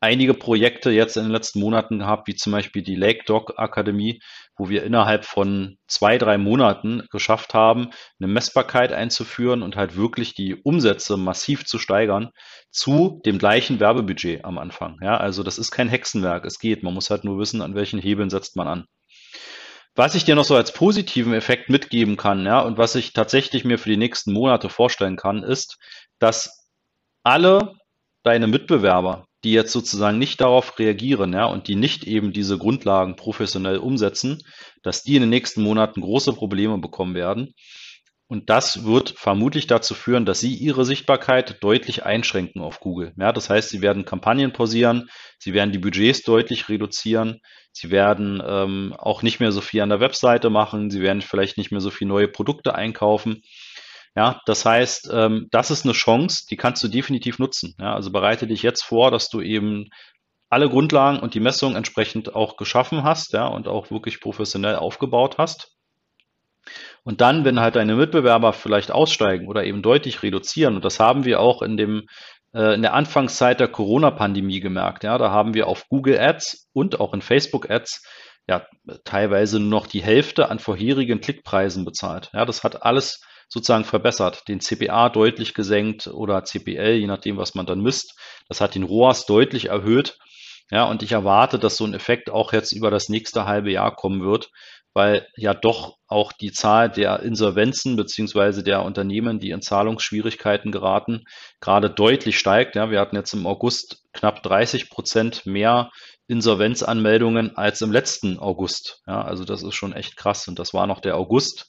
einige 0.00 0.34
Projekte 0.34 0.90
jetzt 0.90 1.16
in 1.16 1.24
den 1.24 1.32
letzten 1.32 1.60
Monaten 1.60 1.98
gehabt, 1.98 2.28
wie 2.28 2.34
zum 2.34 2.52
Beispiel 2.52 2.82
die 2.82 2.94
Lake 2.94 3.24
Dog 3.26 3.54
Akademie, 3.56 4.20
wo 4.56 4.68
wir 4.68 4.82
innerhalb 4.84 5.24
von 5.24 5.76
zwei, 5.86 6.18
drei 6.18 6.38
Monaten 6.38 7.06
geschafft 7.10 7.54
haben, 7.54 7.90
eine 8.20 8.32
Messbarkeit 8.32 8.92
einzuführen 8.92 9.62
und 9.62 9.76
halt 9.76 9.96
wirklich 9.96 10.34
die 10.34 10.54
Umsätze 10.54 11.16
massiv 11.16 11.64
zu 11.64 11.78
steigern 11.78 12.30
zu 12.70 13.20
dem 13.24 13.38
gleichen 13.38 13.80
Werbebudget 13.80 14.44
am 14.44 14.58
Anfang. 14.58 14.98
Ja, 15.02 15.16
also 15.16 15.42
das 15.42 15.58
ist 15.58 15.70
kein 15.70 15.88
Hexenwerk. 15.88 16.44
Es 16.44 16.58
geht. 16.58 16.82
Man 16.82 16.94
muss 16.94 17.10
halt 17.10 17.24
nur 17.24 17.38
wissen, 17.38 17.62
an 17.62 17.74
welchen 17.74 18.00
Hebeln 18.00 18.30
setzt 18.30 18.56
man 18.56 18.68
an. 18.68 18.84
Was 19.94 20.14
ich 20.14 20.24
dir 20.24 20.36
noch 20.36 20.44
so 20.44 20.54
als 20.54 20.72
positiven 20.72 21.34
Effekt 21.34 21.70
mitgeben 21.70 22.16
kann, 22.16 22.46
ja, 22.46 22.60
und 22.60 22.78
was 22.78 22.94
ich 22.94 23.14
tatsächlich 23.14 23.64
mir 23.64 23.78
für 23.78 23.90
die 23.90 23.96
nächsten 23.96 24.32
Monate 24.32 24.68
vorstellen 24.68 25.16
kann, 25.16 25.42
ist, 25.42 25.76
dass 26.20 26.68
alle 27.24 27.74
deine 28.22 28.46
Mitbewerber, 28.46 29.26
die 29.44 29.52
jetzt 29.52 29.72
sozusagen 29.72 30.18
nicht 30.18 30.40
darauf 30.40 30.78
reagieren, 30.78 31.32
ja, 31.32 31.46
und 31.46 31.68
die 31.68 31.76
nicht 31.76 32.04
eben 32.04 32.32
diese 32.32 32.58
Grundlagen 32.58 33.16
professionell 33.16 33.78
umsetzen, 33.78 34.42
dass 34.82 35.02
die 35.02 35.16
in 35.16 35.22
den 35.22 35.30
nächsten 35.30 35.62
Monaten 35.62 36.00
große 36.00 36.32
Probleme 36.32 36.78
bekommen 36.78 37.14
werden. 37.14 37.54
Und 38.30 38.50
das 38.50 38.84
wird 38.84 39.14
vermutlich 39.16 39.68
dazu 39.68 39.94
führen, 39.94 40.26
dass 40.26 40.40
sie 40.40 40.52
ihre 40.52 40.84
Sichtbarkeit 40.84 41.62
deutlich 41.62 42.04
einschränken 42.04 42.60
auf 42.60 42.78
Google. 42.78 43.14
Ja, 43.16 43.32
das 43.32 43.48
heißt, 43.48 43.70
sie 43.70 43.80
werden 43.80 44.04
Kampagnen 44.04 44.52
pausieren, 44.52 45.08
sie 45.38 45.54
werden 45.54 45.72
die 45.72 45.78
Budgets 45.78 46.24
deutlich 46.24 46.68
reduzieren, 46.68 47.40
sie 47.72 47.90
werden 47.90 48.42
ähm, 48.46 48.94
auch 48.98 49.22
nicht 49.22 49.40
mehr 49.40 49.50
so 49.50 49.62
viel 49.62 49.80
an 49.80 49.88
der 49.88 50.00
Webseite 50.00 50.50
machen, 50.50 50.90
sie 50.90 51.00
werden 51.00 51.22
vielleicht 51.22 51.56
nicht 51.56 51.70
mehr 51.70 51.80
so 51.80 51.90
viel 51.90 52.06
neue 52.06 52.28
Produkte 52.28 52.74
einkaufen. 52.74 53.42
Ja, 54.18 54.40
das 54.46 54.64
heißt, 54.64 55.10
ähm, 55.12 55.46
das 55.52 55.70
ist 55.70 55.84
eine 55.84 55.92
Chance, 55.92 56.46
die 56.50 56.56
kannst 56.56 56.82
du 56.82 56.88
definitiv 56.88 57.38
nutzen. 57.38 57.76
Ja, 57.78 57.94
also 57.94 58.10
bereite 58.10 58.48
dich 58.48 58.64
jetzt 58.64 58.82
vor, 58.82 59.12
dass 59.12 59.28
du 59.28 59.40
eben 59.40 59.90
alle 60.48 60.68
Grundlagen 60.68 61.20
und 61.20 61.34
die 61.34 61.40
Messung 61.40 61.76
entsprechend 61.76 62.34
auch 62.34 62.56
geschaffen 62.56 63.04
hast, 63.04 63.32
ja, 63.32 63.46
und 63.46 63.68
auch 63.68 63.92
wirklich 63.92 64.20
professionell 64.20 64.74
aufgebaut 64.74 65.38
hast. 65.38 65.76
Und 67.04 67.20
dann, 67.20 67.44
wenn 67.44 67.60
halt 67.60 67.76
deine 67.76 67.94
Mitbewerber 67.94 68.52
vielleicht 68.52 68.90
aussteigen 68.90 69.46
oder 69.46 69.62
eben 69.62 69.82
deutlich 69.82 70.20
reduzieren, 70.24 70.74
und 70.74 70.84
das 70.84 70.98
haben 70.98 71.24
wir 71.24 71.38
auch 71.38 71.62
in 71.62 71.76
dem 71.76 72.08
äh, 72.52 72.74
in 72.74 72.82
der 72.82 72.94
Anfangszeit 72.94 73.60
der 73.60 73.68
Corona-Pandemie 73.68 74.58
gemerkt, 74.58 75.04
ja, 75.04 75.16
da 75.16 75.30
haben 75.30 75.54
wir 75.54 75.68
auf 75.68 75.86
Google 75.88 76.18
Ads 76.18 76.68
und 76.72 76.98
auch 76.98 77.14
in 77.14 77.22
Facebook 77.22 77.70
Ads 77.70 78.04
ja 78.48 78.66
teilweise 79.04 79.60
nur 79.60 79.70
noch 79.70 79.86
die 79.86 80.02
Hälfte 80.02 80.50
an 80.50 80.58
vorherigen 80.58 81.20
Klickpreisen 81.20 81.84
bezahlt. 81.84 82.30
Ja, 82.32 82.44
das 82.44 82.64
hat 82.64 82.82
alles 82.82 83.20
sozusagen 83.48 83.84
verbessert, 83.84 84.46
den 84.48 84.60
CPA 84.60 85.08
deutlich 85.08 85.54
gesenkt 85.54 86.06
oder 86.06 86.44
CPL, 86.44 86.94
je 86.94 87.06
nachdem, 87.06 87.36
was 87.36 87.54
man 87.54 87.66
dann 87.66 87.80
misst. 87.80 88.18
Das 88.48 88.60
hat 88.60 88.74
den 88.74 88.82
ROAS 88.82 89.26
deutlich 89.26 89.66
erhöht. 89.66 90.18
Ja, 90.70 90.84
und 90.84 91.02
ich 91.02 91.12
erwarte, 91.12 91.58
dass 91.58 91.76
so 91.76 91.84
ein 91.84 91.94
Effekt 91.94 92.28
auch 92.28 92.52
jetzt 92.52 92.72
über 92.72 92.90
das 92.90 93.08
nächste 93.08 93.46
halbe 93.46 93.70
Jahr 93.70 93.94
kommen 93.96 94.22
wird, 94.22 94.50
weil 94.92 95.26
ja 95.36 95.54
doch 95.54 95.96
auch 96.06 96.32
die 96.32 96.52
Zahl 96.52 96.90
der 96.90 97.20
Insolvenzen 97.20 97.96
beziehungsweise 97.96 98.62
der 98.62 98.82
Unternehmen, 98.82 99.38
die 99.38 99.50
in 99.50 99.62
Zahlungsschwierigkeiten 99.62 100.70
geraten, 100.70 101.24
gerade 101.60 101.88
deutlich 101.88 102.38
steigt. 102.38 102.76
Ja, 102.76 102.90
wir 102.90 103.00
hatten 103.00 103.16
jetzt 103.16 103.32
im 103.32 103.46
August 103.46 104.02
knapp 104.12 104.42
30 104.42 104.90
Prozent 104.90 105.46
mehr 105.46 105.90
Insolvenzanmeldungen 106.26 107.56
als 107.56 107.80
im 107.80 107.90
letzten 107.90 108.38
August. 108.38 109.00
Ja, 109.06 109.22
also 109.22 109.44
das 109.44 109.62
ist 109.62 109.74
schon 109.74 109.94
echt 109.94 110.16
krass. 110.16 110.48
Und 110.48 110.58
das 110.58 110.74
war 110.74 110.86
noch 110.86 111.00
der 111.00 111.16
August. 111.16 111.66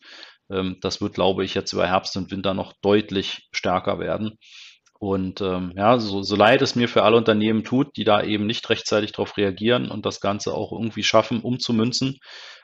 Ähm, 0.51 0.77
das 0.81 1.01
wird, 1.01 1.13
glaube 1.13 1.43
ich, 1.45 1.53
jetzt 1.53 1.73
über 1.73 1.87
Herbst 1.87 2.15
und 2.17 2.31
Winter 2.31 2.53
noch 2.53 2.73
deutlich 2.81 3.47
stärker 3.51 3.99
werden. 3.99 4.37
Und 4.99 5.39
ähm, 5.41 5.73
ja, 5.77 5.97
so, 5.97 6.23
so 6.23 6.35
leid 6.35 6.61
es 6.61 6.75
mir 6.75 6.89
für 6.89 7.03
alle 7.03 7.15
Unternehmen 7.15 7.63
tut, 7.63 7.95
die 7.95 8.03
da 8.03 8.21
eben 8.21 8.45
nicht 8.45 8.69
rechtzeitig 8.69 9.13
darauf 9.13 9.37
reagieren 9.37 9.89
und 9.89 10.05
das 10.05 10.19
Ganze 10.19 10.53
auch 10.53 10.73
irgendwie 10.73 11.03
schaffen, 11.03 11.41
umzumünzen, 11.41 12.19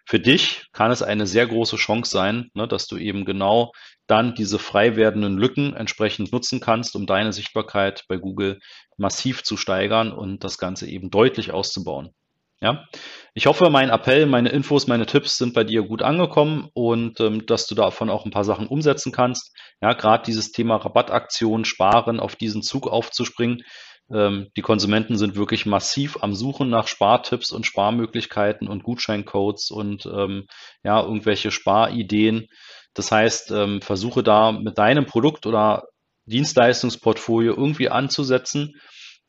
für 0.07 0.19
dich 0.19 0.67
kann 0.71 0.91
es 0.91 1.01
eine 1.01 1.25
sehr 1.25 1.47
große 1.47 1.77
Chance 1.77 2.11
sein, 2.11 2.51
ne, 2.53 2.67
dass 2.67 2.85
du 2.85 2.97
eben 2.97 3.25
genau 3.25 3.71
dann 4.05 4.35
diese 4.35 4.59
frei 4.59 4.95
werdenden 4.95 5.37
Lücken 5.37 5.73
entsprechend 5.73 6.31
nutzen 6.31 6.59
kannst, 6.59 6.95
um 6.95 7.07
deine 7.07 7.33
Sichtbarkeit 7.33 8.03
bei 8.07 8.17
Google 8.17 8.59
massiv 8.97 9.43
zu 9.43 9.57
steigern 9.57 10.11
und 10.11 10.43
das 10.43 10.59
Ganze 10.59 10.87
eben 10.87 11.09
deutlich 11.09 11.51
auszubauen. 11.51 12.11
Ja, 12.61 12.85
ich 13.33 13.47
hoffe, 13.47 13.69
mein 13.69 13.89
Appell, 13.89 14.25
meine 14.25 14.49
Infos, 14.49 14.87
meine 14.87 15.05
Tipps 15.05 15.37
sind 15.37 15.53
bei 15.53 15.63
dir 15.65 15.83
gut 15.83 16.01
angekommen 16.01 16.69
und 16.73 17.19
ähm, 17.19 17.45
dass 17.45 17.67
du 17.67 17.75
davon 17.75 18.09
auch 18.09 18.25
ein 18.25 18.31
paar 18.31 18.45
Sachen 18.45 18.67
umsetzen 18.67 19.11
kannst. 19.11 19.53
Ja, 19.81 19.93
gerade 19.93 20.23
dieses 20.25 20.51
Thema 20.51 20.77
Rabattaktion, 20.77 21.65
Sparen, 21.65 22.19
auf 22.19 22.35
diesen 22.37 22.61
Zug 22.61 22.87
aufzuspringen. 22.87 23.63
Ähm, 24.09 24.47
die 24.55 24.61
Konsumenten 24.61 25.17
sind 25.17 25.35
wirklich 25.35 25.65
massiv 25.65 26.17
am 26.21 26.33
Suchen 26.33 26.69
nach 26.69 26.87
Spartipps 26.87 27.51
und 27.51 27.65
Sparmöglichkeiten 27.65 28.67
und 28.69 28.83
Gutscheincodes 28.83 29.69
und 29.71 30.05
ähm, 30.05 30.45
ja, 30.83 31.01
irgendwelche 31.01 31.51
Sparideen. 31.51 32.47
Das 32.93 33.11
heißt, 33.11 33.51
ähm, 33.51 33.81
versuche 33.81 34.23
da 34.23 34.53
mit 34.53 34.77
deinem 34.77 35.05
Produkt 35.05 35.45
oder 35.45 35.83
Dienstleistungsportfolio 36.25 37.53
irgendwie 37.53 37.89
anzusetzen 37.89 38.75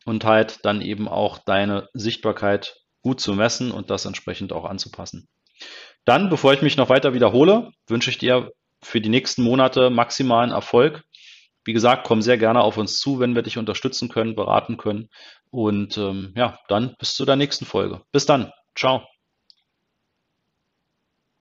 und 0.04 0.24
halt 0.24 0.58
dann 0.62 0.80
eben 0.80 1.08
auch 1.08 1.38
deine 1.44 1.88
Sichtbarkeit 1.92 2.76
gut 3.06 3.20
zu 3.20 3.34
messen 3.34 3.70
und 3.70 3.88
das 3.88 4.04
entsprechend 4.04 4.52
auch 4.52 4.64
anzupassen. 4.64 5.28
Dann, 6.04 6.28
bevor 6.28 6.52
ich 6.52 6.60
mich 6.60 6.76
noch 6.76 6.88
weiter 6.88 7.14
wiederhole, 7.14 7.70
wünsche 7.86 8.10
ich 8.10 8.18
dir 8.18 8.50
für 8.82 9.00
die 9.00 9.08
nächsten 9.08 9.44
Monate 9.44 9.90
maximalen 9.90 10.50
Erfolg. 10.50 11.04
Wie 11.64 11.72
gesagt, 11.72 12.04
komm 12.04 12.20
sehr 12.20 12.36
gerne 12.36 12.62
auf 12.62 12.78
uns 12.78 12.98
zu, 12.98 13.20
wenn 13.20 13.36
wir 13.36 13.42
dich 13.42 13.58
unterstützen 13.58 14.08
können, 14.08 14.34
beraten 14.34 14.76
können. 14.76 15.08
Und 15.50 15.96
ähm, 15.98 16.32
ja, 16.36 16.58
dann 16.66 16.96
bis 16.98 17.14
zu 17.14 17.24
der 17.24 17.36
nächsten 17.36 17.64
Folge. 17.64 18.02
Bis 18.10 18.26
dann. 18.26 18.50
Ciao. 18.74 19.06